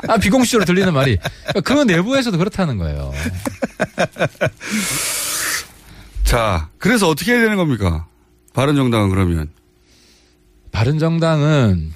아 0.08 0.16
비공식적으로 0.16 0.64
들리는 0.64 0.92
말이 0.92 1.18
그 1.64 1.72
내부에서도 1.72 2.36
그렇다는 2.36 2.76
거예요. 2.78 3.12
자, 6.24 6.68
그래서 6.78 7.08
어떻게 7.08 7.32
해야 7.32 7.40
되는 7.42 7.56
겁니까? 7.56 8.06
바른정당은 8.52 9.10
그러면. 9.10 9.50
바른정당은 10.72 11.92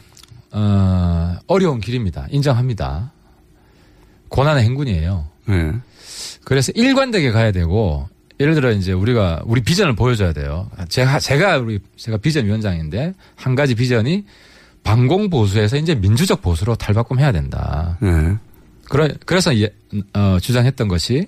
어, 0.51 1.37
어려운 1.47 1.81
길입니다. 1.81 2.27
인정합니다. 2.31 3.13
고난의 4.29 4.65
행군이에요. 4.65 5.29
네. 5.47 5.73
그래서 6.45 6.73
일관되게 6.75 7.31
가야 7.31 7.53
되고 7.53 8.09
예를 8.41 8.55
들어 8.55 8.73
이제 8.73 8.93
우리가 8.93 9.43
우리 9.45 9.63
비전을 9.63 9.95
보여줘야 9.95 10.33
돼요. 10.33 10.69
제가 10.89 11.19
제가 11.21 11.59
우리 11.59 11.79
제가 11.97 12.17
비전 12.17 12.47
위원장인데 12.47 13.15
한 13.37 13.55
가지 13.55 13.75
비전이 13.75 14.25
반공 14.83 15.31
보수에서 15.31 15.77
이제 15.77 15.95
민주적 15.95 16.43
보수로 16.43 16.75
탈바꿈해야 16.75 17.33
된다. 17.33 17.97
네. 18.01 18.37
그래, 18.89 19.09
그래서 19.25 19.57
예, 19.59 19.71
어, 20.13 20.39
주장했던 20.41 20.89
것이 20.89 21.27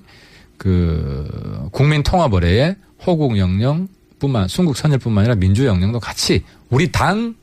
그 0.59 1.69
국민 1.73 2.03
통합 2.03 2.33
의례에 2.35 2.77
호국 3.05 3.39
영령뿐만 3.39 4.49
순국 4.49 4.77
선열뿐만 4.77 5.25
아니라 5.25 5.35
민주 5.37 5.65
영령도 5.67 6.01
같이 6.01 6.45
우리 6.71 6.91
당 6.93 7.35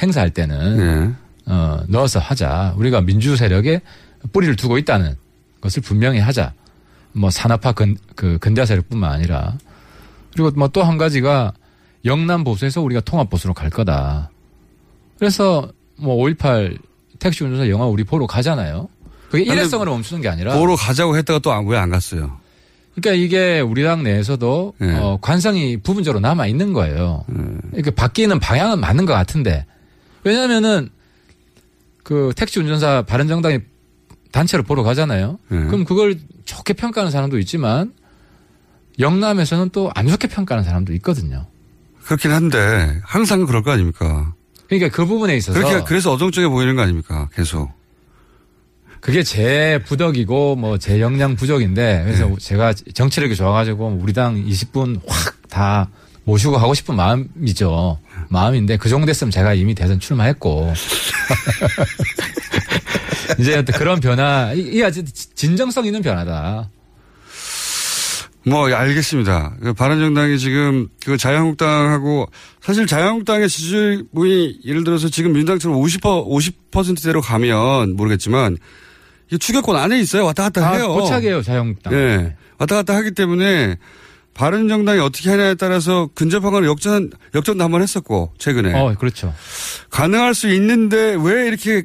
행사할 0.00 0.30
때는 0.30 0.76
네. 0.76 1.14
어, 1.52 1.80
넣어서 1.88 2.20
하자. 2.20 2.74
우리가 2.76 3.00
민주 3.00 3.36
세력에 3.36 3.80
뿌리를 4.32 4.54
두고 4.56 4.78
있다는 4.78 5.16
것을 5.60 5.82
분명히 5.82 6.20
하자. 6.20 6.52
뭐 7.12 7.30
산업화 7.30 7.72
근, 7.72 7.96
그 8.14 8.38
근대 8.38 8.64
세력뿐만 8.64 9.10
아니라 9.10 9.54
그리고 10.32 10.50
뭐 10.52 10.68
또 10.68 10.82
한 10.82 10.96
가지가 10.98 11.52
영남 12.04 12.44
보수에서 12.44 12.80
우리가 12.82 13.00
통합 13.02 13.28
보수로 13.28 13.52
갈 13.54 13.68
거다. 13.70 14.30
그래서 15.18 15.70
뭐 15.96 16.16
5.18 16.24 16.78
택시 17.18 17.44
운전사 17.44 17.68
영화 17.68 17.86
우리 17.86 18.04
보러 18.04 18.26
가잖아요. 18.26 18.88
그게 19.30 19.44
일회성으로 19.44 19.92
멈추는 19.92 20.22
게 20.22 20.28
아니라 20.28 20.56
보러 20.58 20.74
가자고 20.76 21.16
했다가 21.16 21.38
또 21.40 21.50
왜 21.50 21.76
안 21.76 21.90
갔어요? 21.90 22.38
그러니까 22.94 23.22
이게 23.24 23.60
우리 23.60 23.82
당 23.84 24.02
내에서도 24.02 24.74
네. 24.78 24.96
어, 24.98 25.18
관성이 25.20 25.76
부분적으로 25.76 26.20
남아 26.20 26.46
있는 26.46 26.72
거예요. 26.72 27.24
그러니까 27.70 27.90
바뀌는 27.92 28.40
방향은 28.40 28.80
맞는 28.80 29.06
것 29.06 29.12
같은데 29.12 29.66
왜냐하면은 30.24 30.88
그 32.02 32.32
택시 32.36 32.58
운전사 32.58 33.02
바른정당이 33.02 33.58
단체로 34.32 34.62
보러 34.62 34.82
가잖아요. 34.82 35.38
네. 35.48 35.64
그럼 35.66 35.84
그걸 35.84 36.18
좋게 36.44 36.74
평가하는 36.74 37.10
사람도 37.10 37.38
있지만 37.40 37.92
영남에서는 38.98 39.70
또 39.70 39.90
안 39.94 40.06
좋게 40.08 40.28
평가하는 40.28 40.64
사람도 40.64 40.92
있거든요. 40.94 41.46
그렇긴 42.04 42.30
한데 42.32 43.00
항상 43.04 43.44
그럴 43.46 43.62
거 43.62 43.70
아닙니까? 43.72 44.34
그러니까 44.68 44.88
그 44.94 45.06
부분에 45.06 45.36
있어서 45.36 45.58
그렇게 45.58 45.84
그래서 45.84 46.12
어정쩡해 46.12 46.48
보이는 46.48 46.76
거 46.76 46.82
아닙니까? 46.82 47.28
계속. 47.34 47.70
그게 49.00 49.22
제 49.22 49.80
부덕이고 49.86 50.56
뭐 50.56 50.76
제 50.78 51.00
역량 51.00 51.34
부족인데 51.36 52.02
그래서 52.04 52.26
네. 52.26 52.34
제가 52.38 52.74
정치력이 52.94 53.34
좋아가지고 53.34 53.98
우리 54.00 54.12
당 54.12 54.34
20분 54.36 55.00
확 55.06 55.36
다 55.50 55.88
모시고 56.30 56.52
가고 56.52 56.74
싶은 56.74 56.94
마음이죠. 56.94 57.98
마음인데 58.28 58.76
그 58.76 58.88
정도 58.88 59.06
됐으면 59.06 59.30
제가 59.32 59.54
이미 59.54 59.74
대선 59.74 59.98
출마했고 59.98 60.72
이제 63.40 63.56
어떤 63.58 63.76
그런 63.76 63.98
변화 64.00 64.52
이- 64.54 64.80
아주 64.82 65.04
진정성 65.04 65.86
있는 65.86 66.02
변화다. 66.02 66.70
뭐 68.46 68.70
예, 68.70 68.74
알겠습니다. 68.74 69.54
그 69.60 69.72
바른정당이 69.74 70.38
지금 70.38 70.88
그 71.04 71.16
자유한국당하고 71.18 72.26
사실 72.62 72.86
자유한국당의 72.86 73.48
지지율이 73.48 74.60
예를 74.64 74.84
들어서 74.84 75.08
지금 75.08 75.32
민주당처럼 75.32 75.76
50% 75.78 76.26
50%대로 76.70 77.20
가면 77.20 77.96
모르겠지만 77.96 78.56
이 79.32 79.38
추격권 79.38 79.76
안에 79.76 79.98
있어요. 80.00 80.24
왔다 80.24 80.44
갔다 80.44 80.68
아, 80.68 80.72
해요. 80.74 80.88
고착이에요 80.94 81.42
자유한국당. 81.42 81.92
예. 81.92 82.34
왔다 82.58 82.76
갔다 82.76 82.94
하기 82.96 83.12
때문에 83.12 83.76
바른정당이 84.40 85.00
어떻게 85.00 85.28
하냐에 85.28 85.54
따라서 85.54 86.08
근접한 86.14 86.50
건 86.50 86.64
역전 86.64 87.10
역전도 87.34 87.62
한 87.62 87.70
번 87.70 87.82
했었고 87.82 88.32
최근에 88.38 88.72
어 88.74 88.94
그렇죠. 88.98 89.34
가능할 89.90 90.34
수 90.34 90.48
있는데 90.54 91.14
왜 91.22 91.46
이렇게 91.46 91.82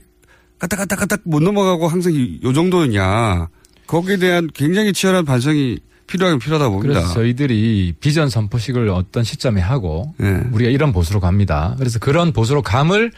까딱까딱까딱 0.59 1.21
못 1.25 1.43
넘어가고 1.43 1.89
항상 1.89 2.13
이- 2.13 2.39
요 2.43 2.53
정도냐 2.53 3.49
거기에 3.87 4.15
대한 4.17 4.49
굉장히 4.53 4.93
치열한 4.93 5.25
반성이 5.25 5.79
필요하긴 6.07 6.39
필요하다 6.39 6.69
봅니다. 6.69 6.93
그래서 7.01 7.13
저희들이 7.13 7.93
비전 7.99 8.29
선포식을 8.29 8.87
어떤 8.89 9.23
시점에 9.25 9.59
하고 9.59 10.13
예. 10.21 10.43
우리가 10.53 10.71
이런 10.71 10.93
보수로 10.93 11.19
갑니다. 11.19 11.75
그래서 11.77 11.99
그런 11.99 12.31
보수로 12.31 12.61
감을 12.61 13.11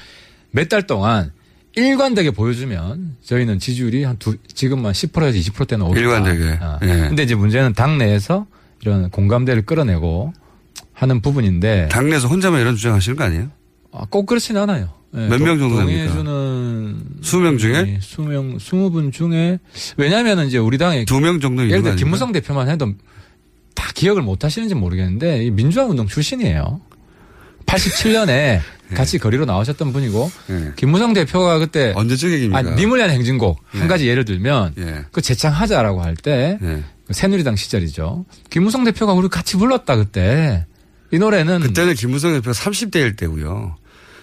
몇 0.51 0.67
달 0.69 0.87
동안 0.87 1.31
일관되게 1.75 2.31
보여주면 2.31 3.17
저희는 3.23 3.59
지지율이 3.59 4.03
한 4.03 4.17
두, 4.17 4.35
지금만 4.51 4.93
10%에서 4.93 5.37
20%대는 5.51 5.85
오겠다. 5.85 5.99
일관되게. 6.01 6.57
아. 6.59 6.79
예. 6.81 6.87
근데 6.87 7.21
이제 7.23 7.35
문제는 7.35 7.73
당 7.73 7.97
내에서 7.99 8.47
이런 8.87 9.09
공감대를 9.09 9.65
끌어내고 9.65 10.33
하는 10.93 11.21
부분인데 11.21 11.89
당내에서 11.91 12.27
혼자만 12.27 12.61
이런 12.61 12.75
주장하시는 12.75 13.17
거 13.17 13.23
아니에요? 13.25 13.49
아, 13.91 14.05
꼭 14.09 14.25
그렇진 14.25 14.55
않아요. 14.57 14.89
예, 15.15 15.19
몇명 15.27 15.57
정도 15.59 15.77
됩니까? 15.77 16.13
동의해주는 16.13 16.95
수명 17.21 17.57
중에 17.57 17.83
네, 17.83 17.99
수명 18.01 18.57
20분 18.57 19.11
중에 19.13 19.59
왜냐면은 19.97 20.47
이제 20.47 20.57
우리 20.57 20.77
당에 20.77 21.05
두 21.05 21.19
명 21.19 21.39
정도 21.39 21.63
예를 21.63 21.77
거 21.79 21.83
들어? 21.89 21.95
김무성 21.95 22.31
대표만 22.31 22.69
해도 22.69 22.93
다 23.73 23.89
기억을 23.93 24.21
못 24.21 24.43
하시는지 24.43 24.75
모르겠는데 24.75 25.45
이 25.45 25.51
민주화 25.51 25.85
운동 25.85 26.07
출신이에요. 26.07 26.81
87년에 27.65 28.59
같이 28.95 29.17
거리로 29.17 29.45
나오셨던 29.45 29.91
분이고 29.91 30.31
예. 30.49 30.71
김무성 30.77 31.13
대표가 31.13 31.59
그때 31.59 31.91
언제적 31.95 32.31
얘기입니까? 32.31 32.57
아니, 32.57 32.85
위한 32.85 33.09
행진곡 33.09 33.59
한 33.67 33.83
예. 33.83 33.87
가지 33.87 34.07
예를 34.07 34.23
들면 34.25 34.73
예. 34.77 35.05
그 35.11 35.21
재창하자라고 35.21 36.01
할때 36.01 36.57
예. 36.61 36.83
새누리당 37.11 37.55
시절이죠. 37.55 38.25
김무성 38.49 38.83
대표가 38.83 39.13
우리 39.13 39.27
같이 39.29 39.57
불렀다 39.57 39.95
그때 39.95 40.65
이 41.11 41.17
노래는 41.19 41.61
그때는 41.61 41.93
김무성 41.93 42.33
대표가 42.33 42.51
30대일 42.51 43.15
때고요. 43.17 43.75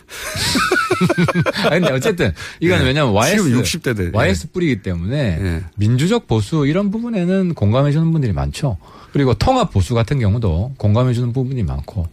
아니, 1.71 1.81
근데 1.81 1.93
어쨌든 1.95 2.33
이건 2.61 2.83
예. 2.83 2.85
왜냐면 2.87 3.13
YS 3.15 3.43
지금 3.45 3.63
60대 3.63 3.97
대. 3.97 4.11
YS 4.13 4.51
뿌리기 4.53 4.83
때문에 4.83 5.17
예. 5.41 5.65
민주적 5.77 6.27
보수 6.27 6.67
이런 6.67 6.91
부분에는 6.91 7.55
공감해 7.55 7.91
주는 7.91 8.13
분들이 8.13 8.33
많죠. 8.33 8.77
그리고 9.13 9.33
통합 9.35 9.73
보수 9.73 9.95
같은 9.95 10.19
경우도 10.19 10.75
공감해 10.77 11.15
주는 11.15 11.33
부분이 11.33 11.63
많고. 11.63 12.07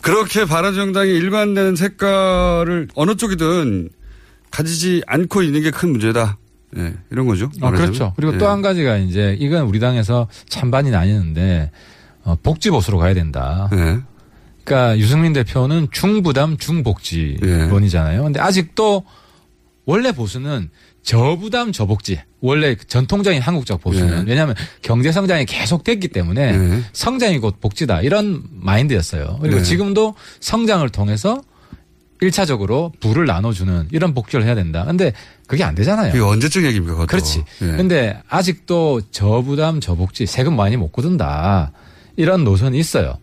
그렇게 0.00 0.44
바른정당이 0.44 1.10
일관되는 1.10 1.76
색깔을 1.76 2.88
어느 2.94 3.16
쪽이든 3.16 3.88
가지지 4.50 5.02
않고 5.06 5.42
있는 5.42 5.62
게 5.62 5.70
큰 5.70 5.90
문제다. 5.90 6.38
예, 6.76 6.94
이런 7.10 7.26
거죠. 7.26 7.50
아. 7.60 7.70
그렇죠. 7.70 8.12
그리고 8.16 8.34
예. 8.34 8.38
또한 8.38 8.62
가지가 8.62 8.96
이제 8.98 9.36
이건 9.40 9.62
우리 9.62 9.80
당에서 9.80 10.28
찬반이 10.48 10.90
나뉘는데 10.90 11.70
어, 12.24 12.36
복지 12.42 12.70
보수로 12.70 12.98
가야 12.98 13.14
된다. 13.14 13.68
예. 13.72 13.98
그러니까 14.64 14.98
유승민 14.98 15.32
대표는 15.32 15.88
중부담 15.90 16.52
예. 16.52 16.56
중복지론이잖아요. 16.56 18.22
근데 18.22 18.40
아직도 18.40 19.04
원래 19.84 20.12
보수는 20.12 20.70
저부담 21.02 21.72
저복지. 21.72 22.20
원래 22.40 22.74
전통적인 22.74 23.40
한국적 23.40 23.80
보수는 23.80 24.26
예. 24.26 24.30
왜냐하면 24.30 24.54
경제 24.82 25.12
성장이 25.12 25.44
계속 25.44 25.84
됐기 25.84 26.08
때문에 26.08 26.42
예. 26.42 26.80
성장이 26.92 27.38
곧 27.38 27.60
복지다 27.60 28.00
이런 28.00 28.42
마인드였어요. 28.50 29.38
그리고 29.40 29.58
네. 29.58 29.62
지금도 29.62 30.14
성장을 30.40 30.88
통해서 30.88 31.42
1차적으로 32.22 32.92
부를 33.00 33.26
나눠주는 33.26 33.88
이런 33.90 34.14
복지를 34.14 34.44
해야 34.44 34.54
된다. 34.54 34.84
근데 34.84 35.12
그게 35.46 35.64
안 35.64 35.74
되잖아요. 35.74 36.12
그게 36.12 36.22
언제적 36.24 36.64
얘기입니까? 36.64 36.92
그것도. 36.94 37.06
그렇지. 37.08 37.44
예. 37.62 37.66
근데 37.76 38.22
아직도 38.28 39.02
저부담 39.10 39.80
저복지 39.80 40.26
세금 40.26 40.56
많이 40.56 40.76
못 40.76 40.90
거둔다. 40.92 41.72
이런 42.16 42.44
노선이 42.44 42.78
있어요. 42.78 43.18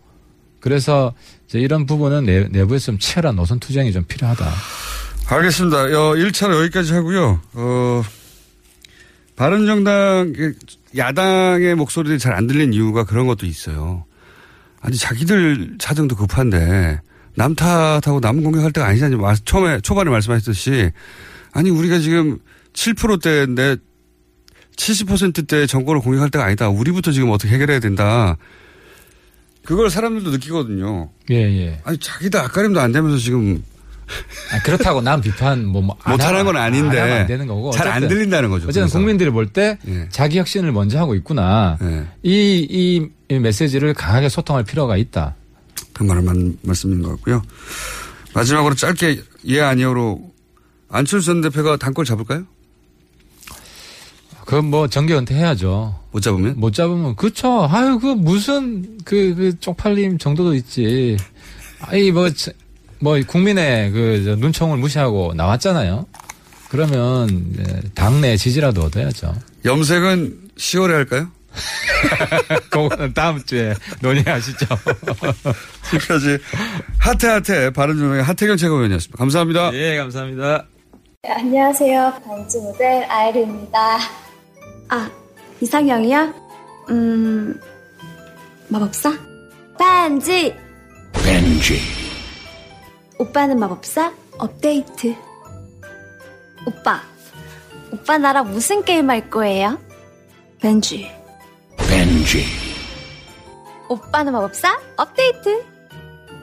그래서 0.60 1.12
이런 1.54 1.86
부분은 1.86 2.24
내, 2.26 2.44
내부에서 2.48 2.86
좀 2.86 2.98
치열한 2.98 3.34
노선 3.36 3.58
투쟁이 3.58 3.92
좀 3.92 4.04
필요하다. 4.04 4.48
알겠습니다. 5.26 5.76
어, 5.84 6.14
1차로 6.14 6.60
여기까지 6.62 6.92
하고요. 6.92 7.40
어, 7.54 8.02
바른정당, 9.36 10.34
야당의 10.96 11.74
목소리들이 11.74 12.18
잘 12.18 12.34
안 12.34 12.46
들린 12.46 12.72
이유가 12.72 13.04
그런 13.04 13.26
것도 13.26 13.46
있어요. 13.46 14.04
아니, 14.80 14.96
자기들 14.96 15.76
사정도 15.80 16.16
급한데, 16.16 17.00
남 17.34 17.54
탓하고 17.54 18.20
남 18.20 18.42
공격할 18.42 18.72
때가 18.72 18.86
아니잖아요. 18.88 19.18
마- 19.18 19.34
처음에, 19.34 19.80
초반에 19.80 20.10
말씀하셨듯이, 20.10 20.90
아니, 21.52 21.70
우리가 21.70 21.98
지금 21.98 22.38
7%대인데, 22.74 23.76
70%대 24.76 25.66
정권을 25.66 26.00
공격할 26.00 26.30
때가 26.30 26.44
아니다. 26.44 26.68
우리부터 26.68 27.12
지금 27.12 27.30
어떻게 27.30 27.54
해결해야 27.54 27.78
된다. 27.80 28.36
그걸 29.64 29.90
사람들도 29.90 30.30
느끼거든요. 30.30 31.10
예, 31.30 31.36
예. 31.36 31.80
아니, 31.84 31.98
자기도 31.98 32.38
앞가림도 32.40 32.80
안 32.80 32.90
되면서 32.92 33.18
지금 33.18 33.62
아, 34.52 34.60
그렇다고 34.62 35.00
난 35.00 35.20
비판 35.20 35.64
뭐, 35.64 35.80
뭐안 35.80 35.98
못하는 36.10 36.44
건 36.44 36.56
아닌데 36.56 36.98
안 37.00 37.26
되는 37.26 37.46
거고. 37.46 37.70
잘 37.70 37.86
안 37.88 38.08
들린다는 38.08 38.50
거죠. 38.50 38.64
어쨌든 38.64 38.82
그래서. 38.82 38.98
국민들이 38.98 39.30
볼때 39.30 39.78
예. 39.86 40.08
자기 40.10 40.38
혁신을 40.38 40.72
먼저 40.72 40.98
하고 40.98 41.14
있구나. 41.14 41.78
예. 41.82 42.04
이, 42.22 42.66
이, 42.68 43.08
이 43.34 43.38
메시지를 43.38 43.94
강하게 43.94 44.28
소통할 44.28 44.64
필요가 44.64 44.96
있다. 44.96 45.36
그 45.94 46.02
맞는 46.04 46.58
말씀인 46.62 47.02
것 47.02 47.10
같고요. 47.10 47.42
마지막으로 48.34 48.74
짧게 48.74 49.20
예 49.46 49.60
아니요로 49.60 50.32
안철수 50.88 51.26
전 51.26 51.40
대표가 51.40 51.76
단골 51.76 52.04
잡을까요? 52.04 52.44
그건 54.44 54.66
뭐 54.66 54.88
정계 54.88 55.14
은퇴해야죠. 55.14 56.00
못 56.10 56.20
잡으면? 56.20 56.58
못 56.58 56.74
잡으면 56.74 57.16
그쵸. 57.16 57.68
아유 57.70 57.98
그 57.98 58.06
무슨 58.08 58.98
그, 59.04 59.34
그 59.34 59.58
쪽팔림 59.60 60.18
정도도 60.18 60.54
있지. 60.54 61.16
아이 61.80 62.10
뭐, 62.10 62.28
저- 62.30 62.52
뭐 63.00 63.18
국민의 63.26 63.90
그저 63.92 64.36
눈총을 64.36 64.78
무시하고 64.78 65.32
나왔잖아요. 65.34 66.06
그러면 66.68 67.50
이제 67.52 67.82
당내 67.94 68.36
지지라도 68.36 68.82
얻어야죠. 68.84 69.34
염색은 69.64 70.50
10월에 70.56 70.90
할까요? 70.92 71.28
그거는 72.70 73.12
다음 73.14 73.42
주에 73.44 73.74
논의하시죠. 74.00 74.66
지금까지 75.90 76.38
하태하태 76.98 77.70
바른정당의 77.70 78.22
하태경 78.24 78.56
최고위원이었습니다. 78.56 79.18
감사합니다. 79.18 79.72
예, 79.74 79.96
감사합니다. 79.96 80.64
네, 81.22 81.30
안녕하세요. 81.30 82.20
반지 82.24 82.58
모델 82.58 83.04
아이르입니다. 83.04 83.98
아, 84.88 85.10
이상형이요? 85.60 86.34
음, 86.90 87.60
마법사? 88.68 89.12
반지! 89.78 90.54
벤지. 91.12 91.78
오빠는 93.18 93.58
마법사? 93.58 94.12
업데이트. 94.38 95.14
오빠, 96.66 97.00
오빠 97.92 98.18
나랑 98.18 98.50
무슨 98.50 98.84
게임 98.84 99.10
할 99.10 99.28
거예요? 99.30 99.78
벤지. 100.60 101.10
벤지. 102.12 102.44
오빠는 103.88 104.32
마법사? 104.34 104.78
업데이트. 104.98 105.64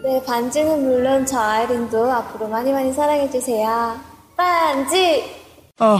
네, 0.04 0.24
반지는 0.26 0.82
물론 0.84 1.24
저 1.28 1.40
아이린도 1.40 2.12
앞으로 2.12 2.48
많이 2.48 2.72
많이 2.72 2.92
사랑해주세요. 2.92 4.00
반지! 4.36 5.24
아, 5.78 6.00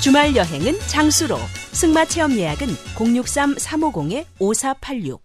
주말 0.00 0.36
여행은 0.36 0.78
장수로. 0.86 1.36
승마 1.72 2.04
체험 2.04 2.30
예약은 2.32 2.68
063-350-5486. 2.94 5.18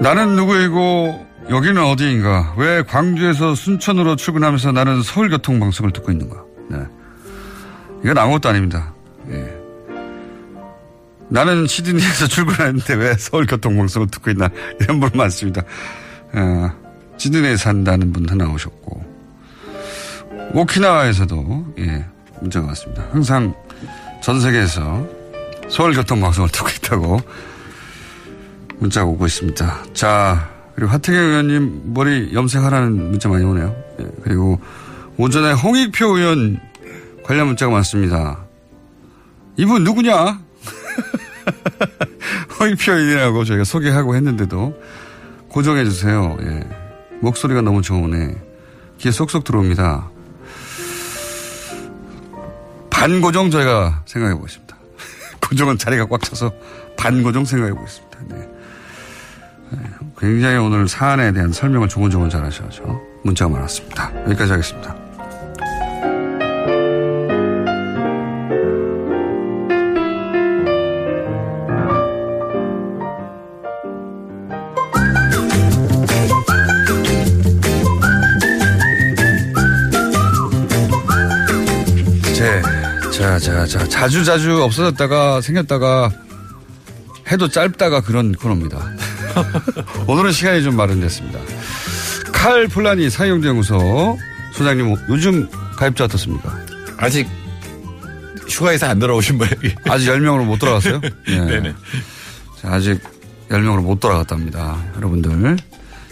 나는 0.00 0.36
누구이고 0.36 1.26
여기는 1.50 1.84
어디인가? 1.84 2.54
왜 2.56 2.82
광주에서 2.82 3.56
순천으로 3.56 4.14
출근하면서 4.16 4.72
나는 4.72 5.02
서울교통방송을 5.02 5.92
듣고 5.92 6.10
있는가? 6.12 6.42
네. 6.70 6.78
이건 8.04 8.16
아무것도 8.16 8.48
아닙니다. 8.48 8.94
예. 9.28 9.59
나는 11.30 11.66
시드니에서 11.66 12.26
출근하는데 12.28 12.94
왜 12.94 13.14
서울교통방송을 13.14 14.08
듣고 14.08 14.30
있나? 14.30 14.50
이런 14.80 15.00
분 15.00 15.10
많습니다. 15.14 15.62
어, 16.32 16.70
시드니에 17.16 17.56
산다는 17.56 18.12
분 18.12 18.28
하나 18.28 18.48
오셨고, 18.50 19.04
오키나와에서도, 20.54 21.74
예, 21.78 22.04
문자가 22.40 22.68
왔습니다. 22.68 23.06
항상 23.12 23.54
전 24.22 24.40
세계에서 24.40 25.06
서울교통방송을 25.68 26.50
듣고 26.50 26.68
있다고 26.68 27.20
문자가 28.78 29.06
오고 29.06 29.26
있습니다. 29.26 29.84
자, 29.92 30.50
그리고 30.74 30.90
하태경 30.92 31.22
의원님 31.22 31.94
머리 31.94 32.34
염색하라는 32.34 33.10
문자 33.10 33.28
많이 33.28 33.44
오네요. 33.44 33.74
예, 34.00 34.06
그리고 34.22 34.60
오전에 35.16 35.52
홍익표 35.52 36.16
의원 36.16 36.58
관련 37.24 37.46
문자가 37.48 37.70
많습니다. 37.72 38.44
이분 39.56 39.84
누구냐? 39.84 40.49
홍익표 42.58 42.92
의원이라고 42.92 43.44
저희가 43.44 43.64
소개하고 43.64 44.14
했는데도 44.16 44.74
고정해 45.48 45.84
주세요. 45.84 46.36
예. 46.42 46.64
목소리가 47.20 47.60
너무 47.60 47.82
좋으네. 47.82 48.36
귀에 48.98 49.10
쏙쏙 49.10 49.44
들어옵니다. 49.44 50.10
반고정 52.90 53.50
저희가 53.50 54.02
생각해 54.06 54.34
보겠습니다. 54.34 54.76
고정은 55.40 55.78
자리가 55.78 56.06
꽉 56.06 56.22
차서 56.22 56.52
반고정 56.96 57.44
생각해 57.44 57.72
보겠습니다. 57.72 58.18
네. 58.28 58.48
네, 59.70 59.78
굉장히 60.18 60.56
오늘 60.56 60.88
사안에 60.88 61.32
대한 61.32 61.52
설명을 61.52 61.88
조곤조곤 61.88 62.28
잘 62.28 62.44
하셔서 62.44 63.00
문자가 63.22 63.50
많았습니다. 63.52 64.12
여기까지 64.26 64.52
하겠습니다. 64.52 64.99
자, 83.50 83.66
자, 83.66 83.78
자, 83.78 83.88
자주 83.88 84.24
자주 84.24 84.62
없어졌다가 84.62 85.40
생겼다가 85.40 86.08
해도 87.30 87.48
짧다가 87.48 88.00
그런 88.00 88.32
코너입니다. 88.32 88.78
오늘은 90.06 90.30
시간이 90.30 90.62
좀 90.62 90.76
마련됐습니다. 90.76 91.40
칼 92.32 92.68
플라니 92.68 93.10
사용연구소 93.10 94.16
소장님 94.52 94.94
요즘 95.08 95.48
가입자 95.76 96.04
어떻습니까? 96.04 96.56
아직 96.96 97.28
휴가에서 98.48 98.86
안 98.86 99.00
돌아오신 99.00 99.36
모양이 99.36 99.74
아직 99.88 100.06
10명으로 100.10 100.44
못 100.44 100.58
돌아갔어요? 100.58 101.00
네. 101.26 101.40
네네. 101.40 101.74
자, 102.60 102.68
아직 102.72 103.00
10명으로 103.48 103.82
못 103.82 103.98
돌아갔답니다. 103.98 104.80
여러분들 104.96 105.56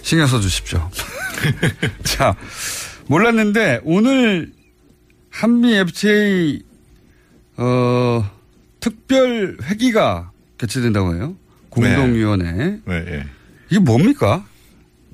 신경 0.02 0.26
써 0.26 0.40
주십시오. 0.40 0.90
자, 2.02 2.34
몰랐는데 3.06 3.80
오늘 3.84 4.52
한미 5.30 5.76
FTA 5.76 6.67
어, 7.58 8.30
특별 8.80 9.56
회기가 9.64 10.30
개최된다고 10.56 11.14
해요. 11.14 11.34
공동위원회. 11.70 12.52
네, 12.52 13.04
네. 13.04 13.24
이게 13.68 13.78
뭡니까? 13.78 14.44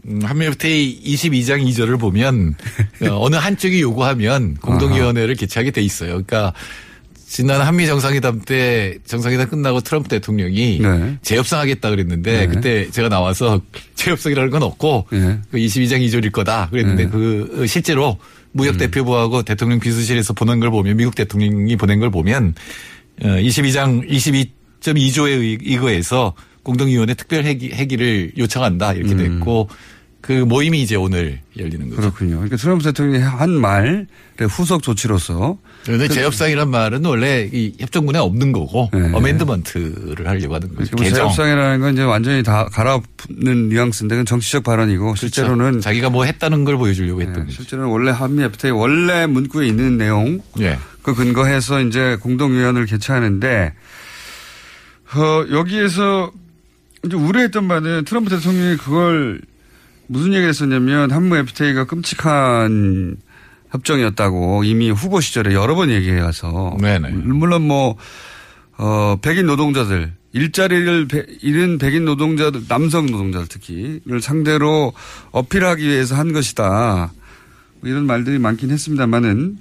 음, 0.06 0.20
한미 0.22 0.46
FTA 0.46 1.00
22장 1.02 1.66
2절을 1.66 1.98
보면 1.98 2.54
어, 3.08 3.24
어느 3.24 3.36
한쪽이 3.36 3.80
요구하면 3.80 4.54
공동위원회를 4.56 5.34
개최하게 5.34 5.70
돼 5.70 5.80
있어요. 5.80 6.10
그러니까 6.10 6.52
지난 7.26 7.62
한미 7.62 7.86
정상회담 7.86 8.42
때 8.42 8.98
정상회담 9.06 9.48
끝나고 9.48 9.80
트럼프 9.80 10.08
대통령이 10.08 10.78
네. 10.80 11.18
재협상하겠다 11.22 11.90
그랬는데 11.90 12.40
네. 12.40 12.46
그때 12.46 12.90
제가 12.90 13.08
나와서 13.08 13.60
재협상이라는 13.96 14.50
건 14.50 14.62
없고 14.62 15.06
네. 15.10 15.40
그 15.50 15.56
22장 15.56 16.06
2절일 16.06 16.30
거다 16.30 16.68
그랬는데 16.70 17.04
네. 17.04 17.10
그 17.10 17.66
실제로 17.66 18.18
음. 18.20 18.43
무역 18.54 18.78
대표부하고 18.78 19.42
대통령 19.42 19.80
비서실에서 19.80 20.32
보낸 20.32 20.60
걸 20.60 20.70
보면 20.70 20.96
미국 20.96 21.14
대통령이 21.14 21.76
보낸 21.76 21.98
걸 21.98 22.10
보면 22.10 22.54
어, 23.22 23.26
22장 23.26 24.08
22.2조에 24.08 25.60
의거해서 25.66 26.34
공동위원회 26.62 27.14
특별 27.14 27.44
회기, 27.44 27.70
회기를 27.70 28.32
요청한다 28.38 28.94
이렇게 28.94 29.14
됐고 29.16 29.68
그 30.24 30.32
모임이 30.32 30.80
이제 30.80 30.96
오늘 30.96 31.40
열리는 31.58 31.90
거죠. 31.90 31.96
음. 31.96 32.00
그렇군요. 32.00 32.36
그러니까 32.36 32.56
트럼프 32.56 32.82
대통령이 32.82 33.22
한 33.22 33.50
말의 33.50 34.06
후속 34.48 34.82
조치로서 34.82 35.58
그런데 35.84 36.08
재협상이란 36.08 36.70
말은 36.70 37.04
원래 37.04 37.46
이 37.52 37.74
협정문에 37.78 38.18
없는 38.20 38.52
거고 38.52 38.90
어멘드먼트를 39.12 40.26
하려고 40.26 40.54
하는 40.54 40.74
거죠. 40.74 40.96
뭐 40.96 41.04
개정. 41.04 41.18
재협상이라는 41.18 41.80
건 41.80 41.92
이제 41.92 42.02
완전히 42.04 42.42
다 42.42 42.64
갈아엎는 42.72 43.68
뉘앙스인데 43.68 44.14
그건 44.14 44.24
정치적 44.24 44.64
발언이고 44.64 45.14
실제로는 45.14 45.58
그렇죠. 45.58 45.80
자기가 45.80 46.08
뭐 46.08 46.24
했다는 46.24 46.64
걸 46.64 46.78
보여주려고 46.78 47.20
했던 47.20 47.44
거죠. 47.44 47.56
실제로는 47.56 47.90
원래 47.90 48.10
한미 48.10 48.44
FTA 48.44 48.70
원래 48.70 49.26
문구에 49.26 49.66
있는 49.66 49.98
내용 49.98 50.40
예. 50.60 50.78
그 51.02 51.14
근거해서 51.14 51.82
이제 51.82 52.16
공동위원회를 52.22 52.86
개최하는데 52.86 53.74
어, 55.16 55.46
여기에서 55.50 56.32
이제 57.04 57.14
우려했던 57.14 57.68
바는 57.68 58.04
트럼프 58.06 58.30
대통령이 58.30 58.78
그걸 58.78 59.42
무슨 60.06 60.28
얘기를 60.32 60.48
했었냐면 60.48 61.10
한미 61.10 61.36
FTA가 61.38 61.84
끔찍한 61.84 63.16
협정이었다고 63.70 64.64
이미 64.64 64.90
후보 64.90 65.20
시절에 65.20 65.54
여러 65.54 65.74
번 65.74 65.90
얘기해 65.90 66.20
와서 66.20 66.76
네네. 66.80 67.10
물론 67.10 67.62
뭐 67.62 67.96
어, 68.76 69.16
백인 69.22 69.46
노동자들 69.46 70.12
일자리를 70.32 71.08
배- 71.08 71.26
잃은 71.42 71.78
백인 71.78 72.04
노동자들 72.04 72.66
남성 72.68 73.06
노동자들 73.06 73.46
특히를 73.48 74.20
상대로 74.20 74.92
어필하기 75.32 75.84
위해서 75.86 76.16
한 76.16 76.32
것이다 76.32 77.12
뭐 77.80 77.90
이런 77.90 78.06
말들이 78.06 78.38
많긴 78.38 78.70
했습니다만은 78.70 79.58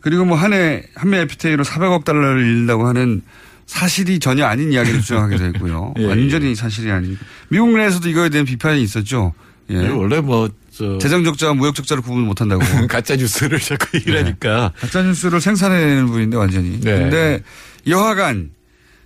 그리고 0.00 0.24
뭐 0.24 0.36
한해 0.36 0.84
한미 0.94 1.16
FTA로 1.18 1.64
400억 1.64 2.04
달러를 2.04 2.42
잃는다고 2.42 2.86
하는 2.86 3.22
사실이 3.66 4.18
전혀 4.18 4.46
아닌 4.46 4.72
이야기를 4.72 5.00
주장하기도 5.02 5.44
했고요. 5.44 5.94
예, 6.00 6.06
완전히 6.06 6.54
사실이 6.56 6.90
아닌. 6.90 7.16
미국 7.50 7.68
내에서도 7.76 8.08
이거에 8.08 8.28
대한 8.28 8.44
비판이 8.44 8.82
있었죠. 8.82 9.32
예. 9.70 9.88
원래 9.88 10.20
뭐, 10.20 10.48
저. 10.70 10.98
재정 10.98 11.24
적자와 11.24 11.54
무역 11.54 11.74
적자를 11.74 12.02
구분 12.02 12.22
못 12.22 12.40
한다고. 12.40 12.62
가짜 12.88 13.16
뉴스를 13.16 13.58
자꾸 13.60 13.98
얘기하니까. 13.98 14.72
가짜 14.78 15.02
뉴스를 15.02 15.40
생산해내는 15.40 16.06
분인데 16.06 16.36
완전히. 16.36 16.80
네. 16.80 16.98
근데 16.98 17.42
여하간 17.86 18.50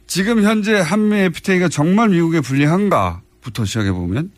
지금 0.07 0.43
현재 0.43 0.75
한미 0.75 1.17
FTA가 1.21 1.69
정말 1.69 2.11
미국에 2.11 2.41
불리한가부터 2.41 3.65
시작해 3.65 3.93
보면 3.93 4.31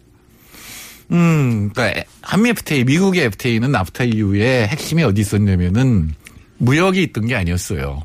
음, 1.12 1.71
그러니까 1.73 2.03
한미 2.23 2.51
FTA, 2.51 2.85
미국의 2.85 3.25
FTA는 3.25 3.71
나프타 3.71 4.05
이후에 4.05 4.67
핵심이 4.67 5.03
어디 5.03 5.21
있었냐면은 5.21 6.15
무역이 6.59 7.03
있던 7.05 7.27
게 7.27 7.37
아니었어요. 7.37 8.03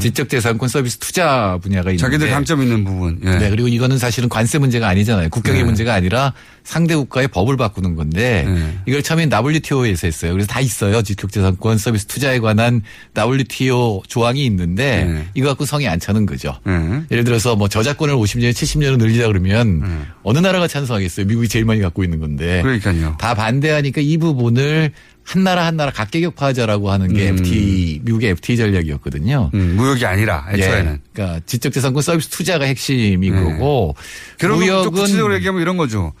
지적재산권 0.00 0.68
서비스 0.68 0.98
투자 0.98 1.58
분야가 1.62 1.90
있는데 1.90 1.96
네. 1.96 2.10
자기들 2.10 2.30
강점 2.30 2.62
있는 2.62 2.84
부분. 2.84 3.20
예. 3.24 3.38
네, 3.38 3.50
그리고 3.50 3.68
이거는 3.68 3.98
사실은 3.98 4.28
관세 4.28 4.58
문제가 4.58 4.88
아니잖아요. 4.88 5.28
국경의 5.30 5.62
네. 5.62 5.66
문제가 5.66 5.94
아니라 5.94 6.32
상대 6.64 6.94
국가의 6.94 7.28
법을 7.28 7.56
바꾸는 7.56 7.94
건데 7.96 8.44
네. 8.46 8.78
이걸 8.86 9.02
처음엔 9.02 9.30
WTO에서 9.32 10.06
했어요. 10.06 10.32
그래서 10.32 10.46
다 10.46 10.60
있어요. 10.60 11.02
지적재산권 11.02 11.78
서비스 11.78 12.06
투자에 12.06 12.38
관한 12.38 12.82
WTO 13.16 14.02
조항이 14.06 14.44
있는데 14.46 15.04
네. 15.04 15.28
이거 15.34 15.48
갖고 15.48 15.64
성이 15.64 15.88
안 15.88 15.98
차는 15.98 16.26
거죠. 16.26 16.54
예. 16.66 17.02
예를 17.10 17.24
들어서 17.24 17.56
뭐 17.56 17.68
저작권을 17.68 18.14
50년, 18.14 18.50
70년으로 18.52 18.98
늘리자 18.98 19.26
그러면 19.26 20.06
어느 20.22 20.38
나라가 20.38 20.66
찬성하겠어요? 20.68 21.26
미국이 21.26 21.48
제일 21.48 21.64
많이 21.64 21.80
갖고 21.80 22.04
있는 22.04 22.18
건데. 22.18 22.62
그러니까요. 22.62 23.16
다 23.18 23.34
반대하니까 23.34 24.00
이 24.00 24.16
부분을 24.18 24.92
한 25.28 25.44
나라 25.44 25.66
한 25.66 25.76
나라 25.76 25.92
각계격파하자라고 25.92 26.90
하는 26.90 27.12
게 27.12 27.28
음. 27.28 27.34
FT 27.34 28.00
미국의 28.02 28.30
FT 28.30 28.56
전략이었거든요. 28.56 29.50
음, 29.52 29.74
무역이 29.76 30.06
아니라 30.06 30.46
애초에는. 30.50 30.92
예. 30.92 30.98
그러니까 31.12 31.40
지적재산권 31.44 32.02
서비스 32.02 32.30
투자가 32.30 32.64
핵심인 32.64 33.34
거고 33.34 33.94
결국 34.38 34.60
좀 34.60 34.66
무역은 34.66 34.90
구체적으로 34.90 35.34
얘기하면 35.34 35.60
이런 35.60 35.76
거죠. 35.76 36.14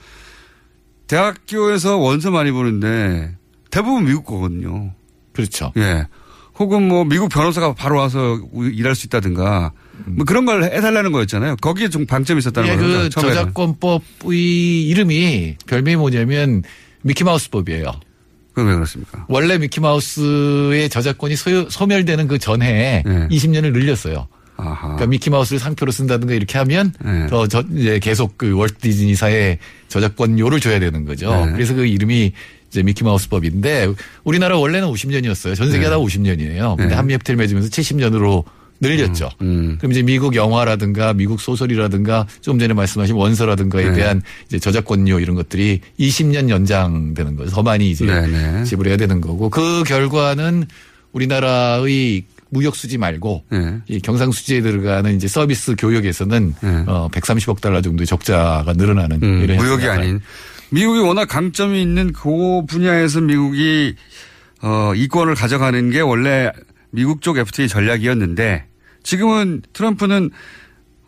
대학교에서 1.06 1.96
원서 1.96 2.30
많이 2.30 2.50
보는데 2.50 3.34
대부분 3.70 4.04
미국 4.04 4.26
거거든요. 4.26 4.92
그렇죠. 5.32 5.72
예. 5.78 6.06
혹은 6.58 6.86
뭐 6.86 7.04
미국 7.04 7.30
변호사가 7.30 7.72
바로 7.72 7.96
와서 7.96 8.38
일할 8.74 8.94
수 8.94 9.06
있다든가 9.06 9.72
뭐 10.04 10.26
그런 10.26 10.44
걸 10.44 10.64
해달라는 10.64 11.12
거였잖아요. 11.12 11.56
거기에 11.62 11.88
좀 11.88 12.04
방점이 12.04 12.40
있었다는 12.40 12.68
예, 12.68 12.76
거죠. 12.76 12.86
그. 12.86 13.08
저작권법의 13.08 14.86
이름이 14.86 15.56
별명이 15.66 15.96
뭐냐면 15.96 16.62
미키마우스법이에요. 17.02 18.00
그건 18.58 18.70
왜 18.70 18.74
그렇습니까? 18.74 19.24
원래 19.28 19.56
미키마우스의 19.56 20.88
저작권이 20.88 21.36
소요, 21.36 21.70
소멸되는 21.70 22.26
그 22.26 22.38
전해에 22.38 23.04
네. 23.06 23.28
20년을 23.28 23.72
늘렸어요. 23.72 24.26
아하. 24.56 24.80
그러니까 24.80 25.06
미키마우스를 25.06 25.60
상표로 25.60 25.92
쓴다든가 25.92 26.34
이렇게 26.34 26.58
하면 26.58 26.92
네. 27.04 27.28
더 27.28 27.46
저, 27.46 27.62
이제 27.72 28.00
계속 28.00 28.36
그 28.36 28.56
월트 28.56 28.78
디즈니사의 28.80 29.58
저작권료를 29.86 30.58
줘야 30.58 30.80
되는 30.80 31.04
거죠. 31.04 31.46
네. 31.46 31.52
그래서 31.52 31.74
그 31.74 31.86
이름이 31.86 32.32
이제 32.68 32.82
미키마우스법인데 32.82 33.92
우리나라 34.24 34.58
원래는 34.58 34.88
50년이었어요. 34.88 35.54
전 35.54 35.70
세계가 35.70 35.90
네. 35.90 35.90
다 35.90 35.98
50년이에요. 35.98 36.76
근데 36.76 36.90
네. 36.90 36.94
한미 36.96 37.14
FTA를 37.14 37.36
맺으면서 37.36 37.68
70년으로 37.68 38.42
늘렸죠. 38.80 39.28
음. 39.40 39.76
그럼 39.78 39.92
이제 39.92 40.02
미국 40.02 40.34
영화라든가 40.34 41.12
미국 41.12 41.40
소설이라든가 41.40 42.26
좀 42.40 42.58
전에 42.58 42.74
말씀하신 42.74 43.14
원서라든가에 43.14 43.90
네. 43.90 43.94
대한 43.94 44.22
이제 44.46 44.58
저작권료 44.58 45.20
이런 45.20 45.34
것들이 45.34 45.80
20년 45.98 46.48
연장되는 46.48 47.36
거죠. 47.36 47.50
더 47.50 47.62
많이 47.62 47.90
이제 47.90 48.06
네, 48.06 48.26
네. 48.26 48.64
지불해야 48.64 48.96
되는 48.96 49.20
거고 49.20 49.50
그 49.50 49.82
결과는 49.84 50.66
우리나라의 51.12 52.24
무역 52.50 52.76
수지 52.76 52.96
말고 52.96 53.44
예. 53.52 53.74
이 53.88 54.00
경상 54.00 54.30
수지에 54.32 54.62
들어가는 54.62 55.14
이제 55.16 55.28
서비스 55.28 55.74
교역에서는 55.76 56.54
예. 56.62 56.66
어 56.86 57.08
130억 57.12 57.60
달러 57.60 57.82
정도의 57.82 58.06
적자가 58.06 58.72
늘어나는 58.74 59.22
음, 59.22 59.42
이런 59.42 59.58
무역이 59.58 59.86
아닌 59.86 60.20
미국이 60.70 61.00
워낙 61.00 61.26
강점이 61.26 61.80
있는 61.80 62.12
그 62.12 62.64
분야에서 62.66 63.20
미국이 63.20 63.94
어, 64.60 64.92
이권을 64.94 65.34
가져가는 65.34 65.90
게 65.90 66.00
원래 66.00 66.50
미국 66.90 67.22
쪽 67.22 67.38
FTA 67.38 67.68
전략이었는데 67.68 68.64
지금은 69.02 69.62
트럼프는 69.72 70.30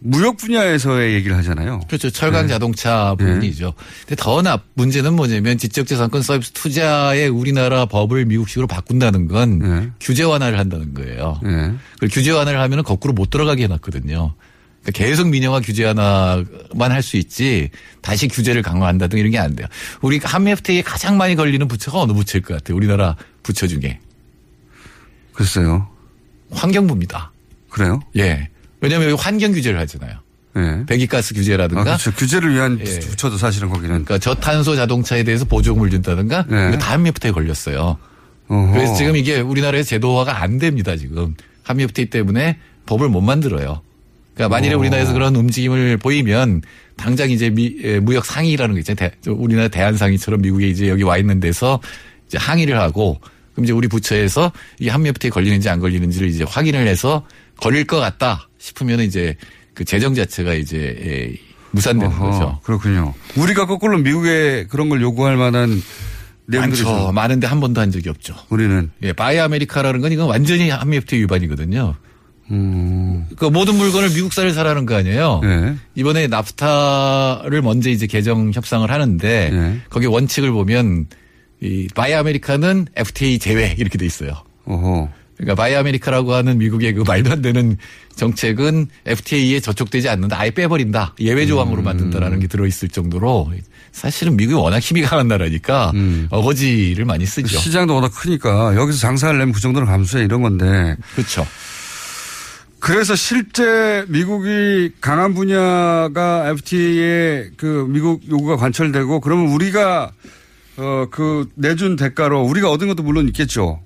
무역 0.02 0.38
분야에서의 0.38 1.12
얘기를 1.14 1.36
하잖아요. 1.36 1.80
그렇죠. 1.86 2.08
철강 2.08 2.46
네. 2.46 2.48
자동차 2.48 3.14
부분이죠. 3.18 3.74
근데 4.06 4.16
더 4.16 4.40
나, 4.40 4.58
문제는 4.72 5.12
뭐냐면 5.14 5.58
지적재산권 5.58 6.22
서비스 6.22 6.52
투자에 6.52 7.26
우리나라 7.26 7.84
법을 7.84 8.24
미국식으로 8.24 8.66
바꾼다는 8.66 9.28
건 9.28 9.58
네. 9.58 9.90
규제 10.00 10.22
완화를 10.22 10.58
한다는 10.58 10.94
거예요. 10.94 11.38
예. 11.44 11.72
그 11.98 12.08
규제 12.10 12.30
완화를 12.30 12.58
하면 12.60 12.82
거꾸로 12.82 13.12
못 13.12 13.28
들어가게 13.28 13.64
해놨거든요. 13.64 14.34
그러니까 14.82 15.04
계속 15.04 15.28
민영화 15.28 15.60
규제 15.60 15.84
완화만 15.84 16.90
할 16.92 17.02
수 17.02 17.18
있지 17.18 17.68
다시 18.00 18.26
규제를 18.28 18.62
강화한다 18.62 19.08
등 19.08 19.18
이런 19.18 19.30
게 19.30 19.36
안 19.36 19.54
돼요. 19.54 19.66
우리 20.00 20.18
한미 20.22 20.52
FTA에 20.52 20.80
가장 20.80 21.18
많이 21.18 21.36
걸리는 21.36 21.68
부처가 21.68 22.00
어느 22.00 22.12
부처일 22.14 22.42
것 22.42 22.54
같아요. 22.54 22.74
우리나라 22.74 23.16
부처 23.42 23.66
중에. 23.66 24.00
글쎄요. 25.44 25.88
환경부입니다. 26.50 27.32
그래요? 27.70 28.00
예. 28.18 28.50
왜냐하면 28.82 29.08
여기 29.10 29.22
환경 29.22 29.52
규제를 29.52 29.78
하잖아요. 29.80 30.18
예. 30.56 30.84
배기가스 30.86 31.32
규제라든가. 31.32 31.80
아, 31.80 31.84
그렇죠. 31.96 32.12
규제를 32.12 32.52
위한 32.54 32.78
예. 32.84 32.84
부처도 33.00 33.38
사실은 33.38 33.68
거기는. 33.70 33.88
그러니까 33.88 34.18
저탄소 34.18 34.76
자동차에 34.76 35.24
대해서 35.24 35.46
보조금을 35.46 35.88
준다든가. 35.88 36.44
네. 36.46 36.68
이거 36.68 36.76
다 36.78 36.92
한미 36.92 37.08
FTA에 37.08 37.32
걸렸어요. 37.32 37.96
어허. 38.48 38.72
그래서 38.72 38.94
지금 38.96 39.16
이게 39.16 39.40
우리나라의 39.40 39.82
제도화가 39.82 40.42
안 40.42 40.58
됩니다. 40.58 40.94
지금 40.96 41.34
한미 41.62 41.84
FTA 41.84 42.10
때문에 42.10 42.58
법을 42.84 43.08
못 43.08 43.22
만들어요. 43.22 43.80
그러니까 44.34 44.54
만일에 44.54 44.74
어. 44.74 44.78
우리나라에서 44.78 45.14
그런 45.14 45.34
움직임을 45.36 45.96
보이면 45.96 46.60
당장 46.98 47.30
이제 47.30 47.48
미, 47.48 47.78
에, 47.82 47.98
무역 48.00 48.26
상의라는 48.26 48.74
거 48.74 48.78
있잖아요. 48.80 49.08
대- 49.10 49.16
저 49.22 49.32
우리나라 49.32 49.68
대한 49.68 49.96
상의처럼 49.96 50.42
미국에 50.42 50.68
이제 50.68 50.90
여기 50.90 51.02
와 51.02 51.16
있는 51.16 51.40
데서 51.40 51.80
이제 52.26 52.36
항의를 52.36 52.78
하고 52.78 53.18
그럼 53.60 53.64
이제 53.64 53.72
우리 53.72 53.88
부처에서 53.88 54.52
이 54.78 54.88
한미 54.88 55.10
FTA 55.10 55.30
걸리는지 55.30 55.68
안 55.68 55.80
걸리는지를 55.80 56.28
이제 56.28 56.44
확인을 56.44 56.86
해서 56.86 57.26
걸릴 57.58 57.84
것 57.84 57.98
같다 57.98 58.48
싶으면 58.58 59.00
이제 59.00 59.36
그 59.74 59.84
재정 59.84 60.14
자체가 60.14 60.54
이제 60.54 60.96
에, 60.98 61.36
무산되는 61.72 62.14
어허, 62.14 62.30
거죠. 62.30 62.60
그렇군요. 62.62 63.14
우리가 63.36 63.66
거꾸로 63.66 63.98
미국에 63.98 64.66
그런 64.68 64.88
걸 64.88 65.02
요구할 65.02 65.36
만한 65.36 65.82
내용들이 66.46 66.82
많죠. 66.82 67.04
좀 67.06 67.14
많은데 67.14 67.46
한 67.46 67.60
번도 67.60 67.80
한 67.80 67.90
적이 67.90 68.08
없죠. 68.08 68.34
우리는 68.48 68.90
예, 69.02 69.12
Buy 69.12 69.38
America라는 69.38 70.00
건 70.00 70.10
이건 70.12 70.26
완전히 70.28 70.70
한미 70.70 70.96
FTA 70.96 71.20
위반이거든요. 71.20 71.94
음. 72.50 73.26
그 73.36 73.44
모든 73.44 73.76
물건을 73.76 74.08
미국산을 74.10 74.52
사라는 74.52 74.86
거 74.86 74.96
아니에요. 74.96 75.40
예. 75.44 75.74
이번에 75.94 76.26
나프타를 76.26 77.62
먼저 77.62 77.90
이제 77.90 78.06
개정 78.06 78.50
협상을 78.52 78.90
하는데 78.90 79.50
예. 79.52 79.80
거기 79.90 80.06
원칙을 80.06 80.50
보면 80.50 81.06
이 81.60 81.88
Buy 81.94 82.14
America는 82.14 82.86
FTA 82.96 83.38
제외 83.38 83.74
이렇게 83.78 83.98
돼 83.98 84.06
있어요. 84.06 84.32
어허. 84.64 85.10
그러니까 85.36 85.54
Buy 85.54 85.74
America라고 85.74 86.34
하는 86.34 86.58
미국의 86.58 86.92
그 86.92 87.02
말도 87.06 87.32
안 87.32 87.40
되는 87.42 87.76
정책은 88.14 88.88
FTA에 89.06 89.60
저촉되지 89.60 90.08
않는다. 90.10 90.38
아예 90.38 90.50
빼버린다. 90.50 91.14
예외 91.20 91.46
조항으로 91.46 91.80
만든다라는 91.80 92.40
게 92.40 92.46
들어있을 92.46 92.90
정도로 92.90 93.50
사실은 93.92 94.36
미국이 94.36 94.54
워낙 94.54 94.80
힘이 94.80 95.00
강한 95.02 95.28
나라니까 95.28 95.92
어거지를 96.28 97.06
많이 97.06 97.24
쓰죠. 97.24 97.58
시장도 97.58 97.94
워낙 97.94 98.10
크니까 98.14 98.76
여기서 98.76 98.98
장사하려면 98.98 99.52
그 99.52 99.60
정도는 99.60 99.88
감수해 99.88 100.24
이런 100.24 100.42
건데. 100.42 100.96
그렇죠. 101.14 101.46
그래서 102.78 103.14
실제 103.16 104.04
미국이 104.08 104.90
강한 105.00 105.32
분야가 105.32 106.50
FTA에 106.50 107.50
그 107.56 107.86
미국 107.88 108.22
요구가 108.30 108.56
관철되고 108.56 109.20
그러면 109.20 109.52
우리가 109.52 110.12
어 110.80 111.06
그 111.10 111.48
내준 111.56 111.96
대가로 111.96 112.42
우리가 112.42 112.70
얻은 112.70 112.88
것도 112.88 113.02
물론 113.02 113.26
있겠죠. 113.28 113.80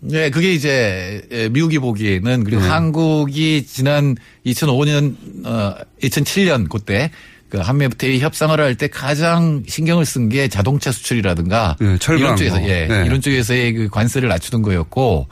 네, 0.00 0.30
그게 0.30 0.52
이제 0.54 1.22
예, 1.30 1.48
미국이 1.50 1.78
보기에는 1.78 2.44
그리고 2.44 2.62
네. 2.62 2.68
한국이 2.68 3.64
지난 3.66 4.16
2005년 4.46 5.14
어 5.46 5.74
2007년 6.02 6.68
그때 6.70 7.10
그 7.50 7.58
한미 7.58 7.84
FTA 7.86 8.18
협상을 8.20 8.58
할 8.58 8.76
때 8.76 8.88
가장 8.88 9.62
신경을 9.66 10.06
쓴 10.06 10.28
게 10.30 10.48
자동차 10.48 10.90
수출이라든가 10.92 11.76
네, 11.80 11.98
이런 12.16 12.36
쪽에서 12.36 12.60
뭐. 12.60 12.68
예, 12.68 12.86
네. 12.86 13.04
이런 13.06 13.20
쪽에서의 13.20 13.72
그 13.74 13.88
관세를 13.88 14.28
낮추는 14.28 14.62
거였고 14.62 15.26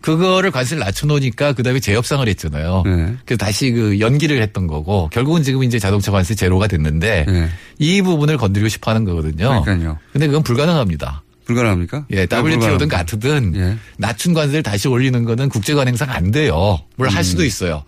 그거를 0.00 0.50
관세를 0.50 0.80
낮춰놓으니까 0.80 1.52
그 1.52 1.62
다음에 1.62 1.80
재협상을 1.80 2.26
했잖아요. 2.28 2.82
네. 2.86 3.14
그래서 3.24 3.36
다시 3.38 3.70
그 3.72 3.98
연기를 4.00 4.40
했던 4.40 4.66
거고 4.66 5.08
결국은 5.12 5.42
지금 5.42 5.62
이제 5.64 5.78
자동차 5.78 6.12
관세 6.12 6.34
제로가 6.34 6.66
됐는데 6.68 7.24
네. 7.26 7.48
이 7.78 8.00
부분을 8.02 8.36
건드리고 8.36 8.68
싶어 8.68 8.90
하는 8.92 9.04
거거든요. 9.04 9.62
그러니까요. 9.64 9.98
근데 10.12 10.26
그건 10.26 10.42
불가능합니다. 10.42 11.22
불가능합니까? 11.46 12.04
예, 12.12 12.22
WTO든 12.22 12.50
불가능합니까? 12.58 12.96
같으든 12.96 13.52
예. 13.56 13.76
낮춘 13.96 14.34
관세를 14.34 14.62
다시 14.62 14.86
올리는 14.88 15.24
거는 15.24 15.48
국제 15.48 15.74
관행상 15.74 16.10
안 16.10 16.30
돼요. 16.30 16.78
물론 16.96 17.14
할 17.14 17.24
수도 17.24 17.44
있어요. 17.44 17.84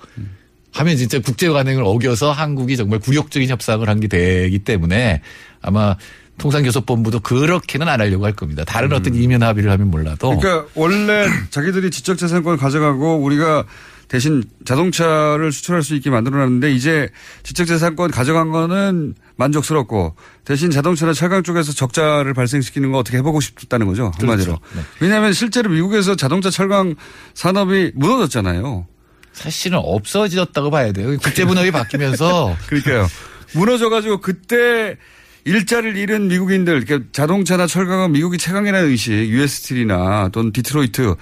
하면 0.73 0.97
진짜 0.97 1.19
국제 1.19 1.49
관행을 1.49 1.83
어겨서 1.85 2.33
한국이 2.33 2.77
정말 2.77 3.01
굴욕적인 3.01 3.49
협상을 3.49 3.87
한 3.89 4.01
게 4.01 4.07
되기 4.09 4.61
때문에 4.61 5.21
아마 5.61 5.97
통상교섭본부도 6.41 7.21
그렇게는 7.21 7.89
안 7.89 8.01
하려고 8.01 8.25
할 8.25 8.33
겁니다. 8.33 8.65
다른 8.65 8.93
어떤 8.93 9.15
이면 9.15 9.43
합의를 9.43 9.71
하면 9.71 9.91
몰라도 9.91 10.37
그러니까 10.39 10.67
원래 10.75 11.27
자기들이 11.51 11.91
지적재산권을 11.91 12.59
가져가고 12.59 13.17
우리가 13.19 13.65
대신 14.09 14.43
자동차를 14.65 15.53
수출할 15.53 15.85
수 15.85 15.95
있게 15.95 16.11
만들어놨는데 16.11 16.73
이제 16.73 17.09
지적재산권 17.45 18.11
가져간 18.11 18.51
거는 18.51 19.15
만족스럽고 19.37 20.17
대신 20.45 20.73
자동차나 20.73 21.13
철강 21.13 21.45
쪽에서 21.45 21.73
적자를 21.73 22.35
발생시키는 22.35 22.91
거 22.91 22.99
어떻게 22.99 23.19
해보고 23.19 23.41
싶다는 23.41 23.87
거죠 23.87 24.11
한마디로. 24.19 24.59
그렇죠. 24.59 24.77
네. 24.77 24.83
왜냐하면 24.99 25.33
실제로 25.33 25.71
미국에서 25.71 26.17
자동차 26.17 26.51
철강 26.51 26.97
산업이 27.35 27.93
무너졌잖아요. 27.95 28.89
사실은 29.33 29.79
없어졌다고 29.81 30.71
봐야 30.73 30.91
돼요. 30.91 31.17
국제분업이 31.19 31.71
바뀌면서 31.71 32.57
그러니까요. 32.67 33.07
무너져가지고 33.55 34.21
그때 34.21 34.97
일자리를 35.45 35.97
잃은 35.97 36.29
미국인들, 36.29 36.85
자동차나 37.13 37.67
철강은 37.67 38.13
미국이 38.13 38.39
최강이라는 38.39 38.89
의식, 38.89 39.13
US 39.13 39.63
스틸이나 39.63 40.29
또는 40.33 40.53
디트로이트, 40.53 41.15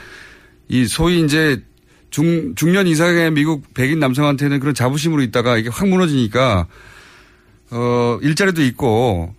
이 0.69 0.87
소위 0.87 1.23
이제 1.25 1.63
중, 2.11 2.55
중년 2.55 2.87
이상의 2.87 3.31
미국 3.31 3.73
백인 3.75 4.01
남성한테는 4.01 4.61
그런 4.61 4.75
자부심으로 4.75 5.23
있다가 5.23 5.57
이게 5.57 5.69
확 5.69 5.89
무너지니까, 5.89 6.67
어, 7.71 8.19
일자리도 8.23 8.63
있고, 8.65 9.35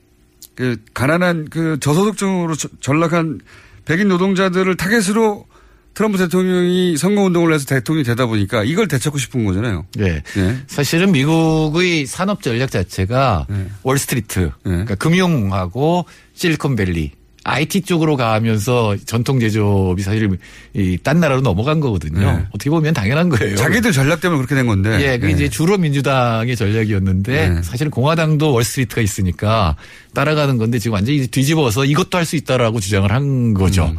그, 0.56 0.78
가난한 0.94 1.50
그 1.50 1.78
저소득층으로 1.80 2.56
저- 2.56 2.70
전락한 2.80 3.40
백인 3.86 4.08
노동자들을 4.08 4.76
타겟으로 4.78 5.46
트럼프 5.94 6.18
대통령이 6.18 6.96
선거운동을 6.98 7.54
해서 7.54 7.66
대통령이 7.66 8.06
되다 8.06 8.26
보니까 8.26 8.64
이걸 8.64 8.88
되찾고 8.88 9.18
싶은 9.18 9.44
거잖아요. 9.46 9.86
네. 9.98 10.24
예. 10.38 10.56
사실은 10.68 11.12
미국의 11.12 12.06
산업 12.06 12.42
전략 12.42 12.72
자체가 12.72 13.48
월스트리트, 13.84 14.52
그러니까 14.64 14.96
금융하고 14.96 16.06
실리콘밸리, 16.36 17.12
IT 17.44 17.82
쪽으로 17.82 18.16
가면서 18.16 18.96
전통 19.06 19.40
제조업이 19.40 20.02
사실 20.04 20.30
이딴 20.74 21.20
나라로 21.20 21.42
넘어간 21.42 21.80
거거든요. 21.80 22.20
네. 22.32 22.46
어떻게 22.52 22.70
보면 22.70 22.94
당연한 22.94 23.28
거예요. 23.30 23.56
자기들 23.56 23.92
전략 23.92 24.22
때문에 24.22 24.38
그렇게 24.38 24.56
된 24.56 24.68
건데. 24.68 25.00
예, 25.02 25.18
그 25.18 25.28
예. 25.28 25.32
이제 25.32 25.50
주로 25.50 25.78
민주당의 25.78 26.56
전략이었는데 26.56 27.50
네. 27.50 27.62
사실은 27.64 27.92
공화당도 27.92 28.54
월스트리트가 28.54 29.02
있으니까 29.02 29.76
따라가는 30.14 30.58
건데 30.58 30.80
지금 30.80 30.94
완전히 30.94 31.28
뒤집어서 31.28 31.86
이것도 31.86 32.18
할 32.18 32.26
수 32.26 32.36
있다라고 32.36 32.80
주장을 32.80 33.12
한 33.12 33.54
거죠. 33.54 33.86
음. 33.86 33.98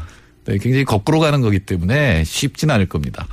네, 0.50 0.58
굉장히 0.58 0.84
거꾸로 0.84 1.20
가는 1.20 1.40
거기 1.40 1.60
때문에 1.60 2.24
쉽진 2.24 2.70
않을 2.72 2.86
겁니다. 2.86 3.28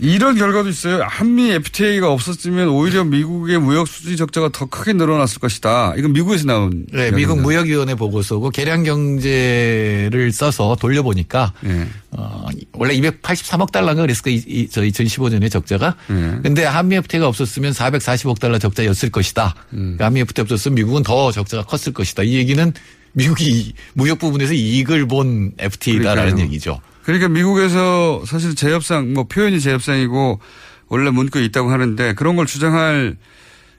이런 0.00 0.34
결과도 0.36 0.68
있어요. 0.70 1.04
한미 1.08 1.50
FTA가 1.52 2.10
없었으면 2.10 2.68
오히려 2.70 3.04
미국의 3.04 3.60
무역 3.60 3.86
수지 3.86 4.16
적자가 4.16 4.48
더 4.52 4.64
크게 4.66 4.94
늘어났을 4.94 5.38
것이다. 5.38 5.94
이건 5.96 6.12
미국에서 6.14 6.44
나온. 6.46 6.86
네, 6.92 7.12
미국 7.12 7.36
이야기입니다. 7.36 7.42
무역위원회 7.42 7.94
보고서고 7.94 8.50
계량 8.50 8.82
경제를 8.82 10.32
써서 10.32 10.76
돌려보니까 10.80 11.52
예. 11.66 11.86
어, 12.10 12.46
원래 12.72 12.98
283억 12.98 13.70
달러인가 13.70 14.02
그랬을 14.02 14.22
거예요. 14.22 14.38
이- 14.38 14.44
이- 14.62 14.68
저 14.68 14.80
2015년에 14.80 15.48
적자가. 15.48 15.94
예. 16.10 16.38
근데 16.42 16.64
한미 16.64 16.96
FTA가 16.96 17.28
없었으면 17.28 17.72
440억 17.72 18.40
달러 18.40 18.58
적자였을 18.58 19.10
것이다. 19.10 19.54
음. 19.74 19.78
그러니까 19.98 20.06
한미 20.06 20.20
FTA 20.22 20.42
없었으면 20.42 20.74
미국은 20.74 21.04
더 21.04 21.30
적자가 21.30 21.64
컸을 21.64 21.92
것이다. 21.94 22.24
이 22.24 22.34
얘기는 22.34 22.72
미국이 23.12 23.74
무역 23.94 24.18
부분에서 24.18 24.54
이익을 24.54 25.06
본 25.06 25.52
FTA다라는. 25.58 26.38
얘기죠. 26.40 26.80
그러니까 27.02 27.28
미국에서 27.28 28.22
사실 28.26 28.54
재협상, 28.54 29.12
뭐 29.12 29.24
표현이 29.24 29.60
재협상이고 29.60 30.40
원래 30.88 31.10
문구에 31.10 31.44
있다고 31.44 31.70
하는데 31.70 32.14
그런 32.14 32.36
걸 32.36 32.46
주장할 32.46 33.16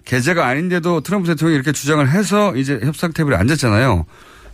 계제가 0.06 0.46
아닌데도 0.46 1.02
트럼프 1.02 1.28
대통령이 1.28 1.56
이렇게 1.56 1.72
주장을 1.72 2.08
해서 2.10 2.56
이제 2.56 2.80
협상 2.84 3.14
테이블에 3.14 3.38
앉았잖아요. 3.38 4.06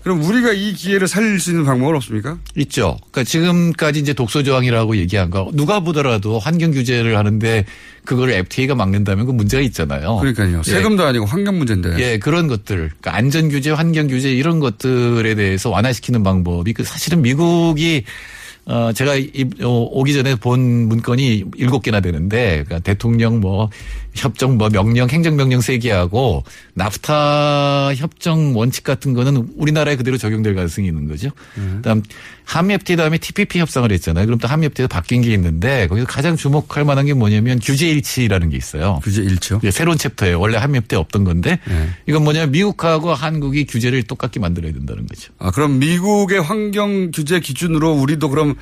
그럼 0.04 0.24
우리가 0.24 0.54
이 0.54 0.74
기회를 0.74 1.08
살릴 1.08 1.39
수 1.39 1.52
있는 1.52 1.66
방법은 1.66 1.95
없습니까? 1.95 2.38
있죠. 2.56 2.97
그러니까 3.12 3.24
지금까지 3.24 4.00
이제 4.00 4.14
독소 4.14 4.43
조항이라고 4.43 4.97
얘기한 4.97 5.30
거 5.30 5.50
누가 5.54 5.82
보더라도 5.82 6.39
환경 6.39 6.72
규제를 6.72 7.18
하는데 7.18 7.66
그걸 8.06 8.32
FTA가 8.32 8.76
막는다면 8.76 9.26
그 9.26 9.32
문제가 9.32 9.62
있잖아요. 9.62 10.18
그러니까요. 10.18 10.60
예. 10.66 10.72
세금도 10.72 11.04
아니고 11.04 11.26
환경 11.26 11.58
문제인데. 11.58 11.95
예, 12.00 12.18
그런 12.18 12.47
것들, 12.47 12.76
그러니까 12.78 13.16
안전 13.16 13.50
규제, 13.50 13.72
환경 13.72 14.08
규제 14.08 14.32
이런 14.32 14.60
것들에 14.60 15.36
대해서 15.36 15.70
완화시키는 15.70 16.24
방법이 16.24 16.74
그 16.74 16.84
사실은 16.84 17.22
미국이 17.22 18.04
어 18.70 18.93
제가 18.93 19.15
이, 19.15 19.45
어, 19.63 19.67
오기 19.67 20.13
전에 20.13 20.36
본 20.36 20.88
문건이 20.88 21.45
일곱 21.55 21.82
개나 21.82 22.01
되는데 22.01 22.63
그러니까 22.65 22.78
대통령 22.78 23.39
뭐 23.39 23.72
협정 24.13 24.57
뭐 24.57 24.70
명령 24.70 25.09
행정명령 25.09 25.61
세 25.61 25.80
개하고 25.80 26.43
나프타 26.76 27.95
협정 27.95 28.55
원칙 28.55 28.84
같은 28.84 29.15
거는 29.15 29.49
우리나라에 29.57 29.95
그대로 29.95 30.17
적용될 30.17 30.53
가능성이 30.53 30.88
있는 30.88 31.07
거죠. 31.07 31.30
그다음 31.78 32.03
한미 32.43 32.74
FTA 32.76 32.97
다음에 32.97 33.17
TPP 33.17 33.59
협상을 33.59 33.91
했잖아요. 33.91 34.26
그럼 34.26 34.39
또 34.39 34.47
한미 34.47 34.65
FTA도 34.67 34.88
바뀐 34.88 35.22
게 35.22 35.32
있는데 35.34 35.88
거기서 35.88 36.07
가장 36.07 36.36
주목할 36.36 36.84
만한 36.84 37.05
게 37.05 37.13
뭐냐면 37.13 37.59
규제 37.59 37.88
일치라는 37.89 38.49
게 38.49 38.57
있어요. 38.57 38.99
규제 39.03 39.22
일치요? 39.22 39.61
예, 39.63 39.72
새로운 39.72 39.97
챕터예요. 39.97 40.39
원래 40.39 40.57
한미 40.57 40.80
FTA 40.80 40.99
없던 40.99 41.24
건데 41.24 41.59
네. 41.67 41.89
이건 42.07 42.24
뭐냐면 42.24 42.51
미국하고 42.51 43.13
한국이 43.13 43.65
규제를 43.65 44.03
똑같게 44.03 44.39
만들어야 44.39 44.74
된다는 44.74 45.05
거죠. 45.05 45.32
아, 45.38 45.51
그럼 45.51 45.78
미국의 45.80 46.41
환경 46.41 47.11
규제 47.11 47.39
기준으로 47.39 47.93
우리도 47.93 48.30
그럼 48.30 48.55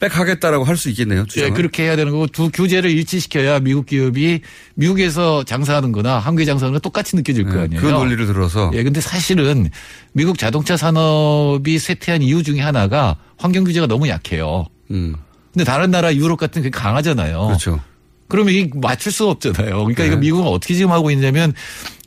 빽하겠다라고 0.00 0.64
할 0.64 0.76
수 0.76 0.90
있겠네요. 0.90 1.20
예, 1.20 1.24
주장을? 1.26 1.54
그렇게 1.54 1.84
해야 1.84 1.96
되는 1.96 2.12
거고 2.12 2.26
두 2.26 2.50
규제를 2.50 2.90
일치시켜야 2.90 3.60
미국 3.60 3.86
기업이 3.86 4.40
미국에서 4.74 5.44
장사하는 5.44 5.92
거나 5.92 6.18
한국에 6.18 6.44
장사하는 6.44 6.74
거 6.74 6.80
똑같이 6.80 7.16
느껴질 7.16 7.44
거 7.44 7.60
아니에요. 7.60 7.80
그 7.80 7.86
논리를 7.86 8.26
들어서. 8.26 8.70
예, 8.74 8.82
근데 8.82 9.00
사실은 9.00 9.70
미국 10.12 10.36
자동차 10.36 10.76
산업이 10.76 11.78
쇠퇴한 11.78 12.22
이유 12.22 12.42
중에 12.42 12.60
하나가 12.60 13.16
환경 13.38 13.64
규제가 13.64 13.86
너무 13.86 14.08
약해요. 14.08 14.66
음. 14.90 15.14
근데 15.52 15.64
다른 15.64 15.90
나라 15.92 16.14
유럽 16.14 16.38
같은 16.38 16.62
게 16.62 16.70
강하잖아요. 16.70 17.46
그렇죠. 17.46 17.80
그러면 18.26 18.54
이게 18.54 18.70
맞출 18.74 19.12
수가 19.12 19.30
없잖아요. 19.32 19.76
그러니까 19.76 20.02
네. 20.02 20.08
이거 20.08 20.16
미국은 20.16 20.46
어떻게 20.48 20.74
지금 20.74 20.90
하고 20.90 21.10
있냐면 21.12 21.52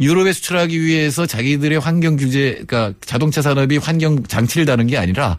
유럽에 0.02 0.34
수출하기 0.34 0.82
위해서 0.82 1.26
자기들의 1.26 1.80
환경 1.80 2.18
규제, 2.18 2.62
그러니까 2.68 2.94
자동차 3.06 3.42
산업이 3.42 3.78
환경 3.78 4.24
장치를 4.24 4.66
다는 4.66 4.88
게 4.88 4.98
아니라 4.98 5.38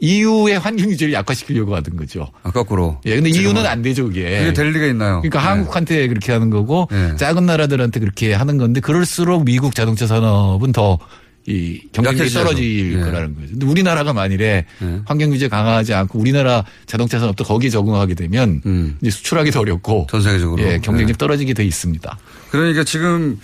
EU의 0.00 0.58
환경 0.58 0.88
규제를 0.88 1.12
약화시키려고 1.14 1.74
하는 1.74 1.96
거죠. 1.96 2.28
아, 2.42 2.50
거꾸로. 2.50 3.00
예, 3.06 3.14
근데 3.14 3.30
EU는 3.30 3.42
지금은. 3.48 3.66
안 3.66 3.82
되죠, 3.82 4.04
그게. 4.06 4.38
그게 4.38 4.52
될 4.52 4.72
리가 4.72 4.86
있나요? 4.86 5.20
그러니까 5.22 5.40
네. 5.40 5.46
한국한테 5.46 6.08
그렇게 6.08 6.32
하는 6.32 6.50
거고 6.50 6.88
네. 6.90 7.16
작은 7.16 7.46
나라들한테 7.46 8.00
그렇게 8.00 8.34
하는 8.34 8.58
건데 8.58 8.80
그럴수록 8.80 9.44
미국 9.44 9.74
자동차 9.74 10.06
산업은 10.06 10.72
더 10.72 10.98
이 11.46 11.80
경쟁력이. 11.92 12.30
떨어질 12.34 12.98
네. 12.98 13.02
거라는 13.02 13.34
거죠. 13.34 13.46
근데 13.52 13.64
우리나라가 13.66 14.12
만일에 14.12 14.66
네. 14.78 15.00
환경 15.06 15.30
규제 15.30 15.48
강화하지 15.48 15.94
않고 15.94 16.18
우리나라 16.18 16.64
자동차 16.84 17.18
산업도 17.18 17.44
거기에 17.44 17.70
적응하게 17.70 18.14
되면 18.14 18.60
음. 18.66 18.98
이제 19.00 19.10
수출하기도 19.10 19.58
어렵고 19.58 20.06
전 20.10 20.20
세계적으로. 20.20 20.62
예, 20.62 20.78
경쟁력 20.82 21.12
네. 21.12 21.16
떨어지게 21.16 21.54
돼 21.54 21.64
있습니다. 21.64 22.18
그러니까 22.50 22.84
지금 22.84 23.40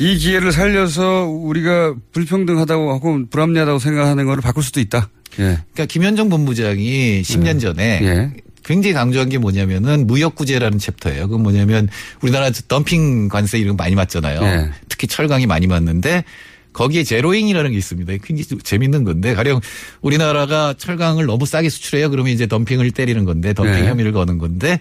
이 0.00 0.16
기회를 0.16 0.50
살려서 0.50 1.26
우리가 1.26 1.94
불평등하다고 2.12 2.92
하고 2.92 3.20
불합리하다고 3.28 3.78
생각하는 3.78 4.24
거를 4.24 4.40
바꿀 4.40 4.62
수도 4.62 4.80
있다. 4.80 5.10
예. 5.34 5.58
그러니까 5.72 5.86
김현정 5.86 6.28
본부장이 6.30 7.22
10년 7.22 7.60
전에 7.60 8.00
예. 8.02 8.30
굉장히 8.64 8.94
강조한 8.94 9.28
게 9.28 9.38
뭐냐면은 9.38 10.06
무역 10.06 10.34
구제라는 10.34 10.78
챕터예요. 10.78 11.28
그건 11.28 11.42
뭐냐면 11.42 11.88
우리나라 12.22 12.50
덤핑 12.50 13.28
관세 13.28 13.58
이런 13.58 13.76
거 13.76 13.84
많이 13.84 13.94
맞잖아요. 13.94 14.42
예. 14.42 14.70
특히 14.88 15.06
철강이 15.06 15.46
많이 15.46 15.66
맞는데 15.66 16.24
거기에 16.72 17.04
제로잉이라는 17.04 17.70
게 17.70 17.76
있습니다. 17.76 18.12
굉장히 18.24 18.62
재밌는 18.62 19.04
건데 19.04 19.34
가령 19.34 19.60
우리나라가 20.00 20.74
철강을 20.78 21.26
너무 21.26 21.44
싸게 21.44 21.68
수출해요. 21.68 22.10
그러면 22.10 22.32
이제 22.32 22.46
덤핑을 22.46 22.90
때리는 22.92 23.24
건데 23.24 23.52
덤핑 23.52 23.72
네. 23.72 23.88
혐의를 23.88 24.12
거는 24.12 24.38
건데 24.38 24.78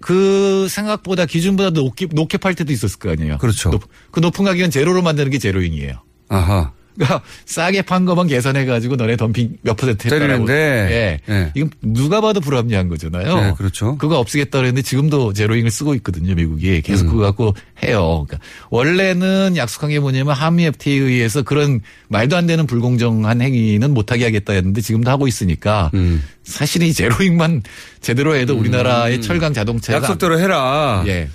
그 0.00 0.68
생각보다 0.68 1.26
기준보다 1.26 1.70
높게, 1.70 2.06
높게 2.10 2.38
팔 2.38 2.54
때도 2.54 2.72
있었을 2.72 2.98
거 2.98 3.10
아니에요. 3.10 3.38
그렇죠. 3.38 3.70
높- 3.70 3.88
그 4.10 4.20
높은 4.20 4.44
가격은 4.44 4.70
제로로 4.70 5.02
만드는 5.02 5.30
게 5.30 5.38
제로잉이에요. 5.38 6.02
아하. 6.28 6.72
그러니까 6.98 7.22
싸게 7.46 7.82
판 7.82 8.04
것만 8.04 8.26
계산해 8.26 8.66
가지고 8.66 8.96
너네 8.96 9.16
덤핑 9.16 9.58
몇 9.62 9.76
퍼센트 9.76 10.08
했다라고. 10.08 10.46
때리는데. 10.46 11.20
예. 11.28 11.32
예. 11.32 11.52
이건 11.54 11.70
누가 11.80 12.20
봐도 12.20 12.40
불합리한 12.40 12.88
거잖아요. 12.88 13.40
네, 13.40 13.54
그렇죠. 13.56 13.96
그거 13.98 14.18
없애겠다 14.18 14.58
그랬는데 14.58 14.82
지금도 14.82 15.32
제로잉을 15.32 15.70
쓰고 15.70 15.94
있거든요, 15.96 16.34
미국이. 16.34 16.82
계속 16.82 17.06
음. 17.06 17.10
그거 17.10 17.22
갖고 17.22 17.54
해요. 17.84 18.26
그러니까 18.26 18.38
원래는 18.70 19.56
약속한 19.56 19.90
게 19.90 20.00
뭐냐면 20.00 20.34
한미 20.34 20.64
FTA에 20.64 20.98
의해서 20.98 21.42
그런 21.42 21.80
말도 22.08 22.36
안 22.36 22.46
되는 22.46 22.66
불공정한 22.66 23.40
행위는 23.40 23.94
못 23.94 24.10
하게 24.10 24.24
하겠다 24.24 24.52
했는데 24.54 24.80
지금도 24.80 25.10
하고 25.10 25.28
있으니까 25.28 25.90
음. 25.94 26.22
사실 26.42 26.82
이 26.82 26.92
제로잉만 26.92 27.62
제대로 28.00 28.34
해도 28.34 28.56
우리나라의 28.58 29.22
철강 29.22 29.52
자동차가 29.52 29.98
약속대로 29.98 30.40
해라. 30.40 31.04
예. 31.06 31.28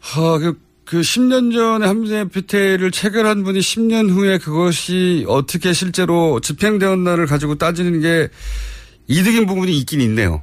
하, 0.00 0.38
그, 0.38 0.58
그 0.84 1.00
10년 1.00 1.52
전에 1.54 2.20
FTA를 2.20 2.90
체결한 2.90 3.44
분이 3.44 3.60
10년 3.60 4.10
후에 4.10 4.38
그것이 4.38 5.24
어떻게 5.28 5.72
실제로 5.72 6.40
집행되었나를 6.40 7.26
가지고 7.26 7.54
따지는 7.54 8.00
게 8.00 8.28
이득인 9.06 9.46
부분이 9.46 9.76
있긴 9.78 10.00
있네요. 10.02 10.42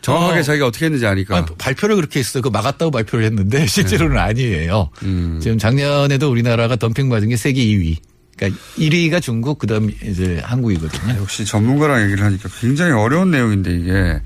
정확하게 0.00 0.40
어. 0.40 0.42
자기가 0.42 0.66
어떻게 0.66 0.84
했는지 0.86 1.06
아니까. 1.06 1.38
아니, 1.38 1.46
발표를 1.58 1.96
그렇게 1.96 2.20
했어요. 2.20 2.42
그 2.42 2.48
막았다고 2.48 2.90
발표를 2.90 3.24
했는데 3.24 3.58
네. 3.60 3.66
실제로는 3.66 4.16
아니에요. 4.16 4.90
음. 5.02 5.40
지금 5.42 5.58
작년에도 5.58 6.30
우리나라가 6.30 6.76
덤핑 6.76 7.08
맞은 7.08 7.28
게 7.28 7.36
세계 7.36 7.64
2위. 7.64 7.96
그러니까 8.36 8.60
1위가 8.76 9.22
중국, 9.22 9.58
그다음 9.58 9.90
이제 10.04 10.40
한국이거든요. 10.44 11.16
역시 11.20 11.44
전문가랑 11.44 12.02
얘기를 12.04 12.22
하니까 12.24 12.48
굉장히 12.60 12.92
어려운 12.92 13.30
내용인데 13.30 13.74
이게 13.74 14.20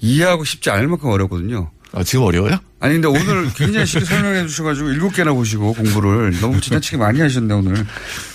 이해하고 0.00 0.44
싶지 0.44 0.70
않을 0.70 0.86
만큼 0.86 1.08
어렵거든요. 1.08 1.70
아, 1.94 2.02
지금 2.02 2.24
어려워요? 2.24 2.58
아니 2.80 2.94
근데 2.94 3.08
오늘 3.08 3.52
굉장히 3.54 3.86
쉽게 3.86 4.04
설명해 4.04 4.46
주셔가지고 4.46 4.90
일곱 4.90 5.14
개나 5.14 5.32
보시고 5.32 5.74
공부를 5.74 6.38
너무 6.40 6.60
지나치게 6.60 6.96
많이 6.96 7.20
하셨네 7.20 7.54
오늘 7.54 7.86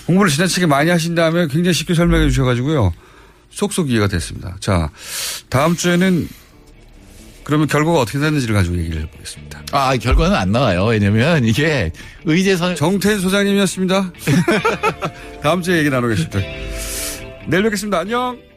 공부를 0.07 0.31
지나치게 0.31 0.65
많이 0.65 0.89
하신 0.89 1.13
다음에 1.13 1.47
굉장히 1.47 1.73
쉽게 1.73 1.93
설명해 1.93 2.29
주셔가지고요 2.29 2.93
속속 3.51 3.89
이해가 3.89 4.07
됐습니다. 4.07 4.55
자 4.59 4.89
다음 5.49 5.75
주에는 5.75 6.27
그러면 7.43 7.67
결과가 7.67 7.99
어떻게 7.99 8.19
됐는지를 8.19 8.55
가지고 8.55 8.77
얘기를 8.77 9.01
해보겠습니다. 9.01 9.63
아, 9.71 9.97
결과는 9.97 10.35
안 10.35 10.51
나와요. 10.51 10.85
왜냐면 10.85 11.43
이게 11.45 11.91
의제선 12.25 12.75
정태인 12.75 13.19
소장님이었습니다. 13.19 14.13
다음 15.41 15.61
주에 15.61 15.79
얘기 15.79 15.89
나누겠습니다. 15.89 16.39
내일 17.47 17.63
뵙겠습니다. 17.63 17.99
안녕. 17.99 18.48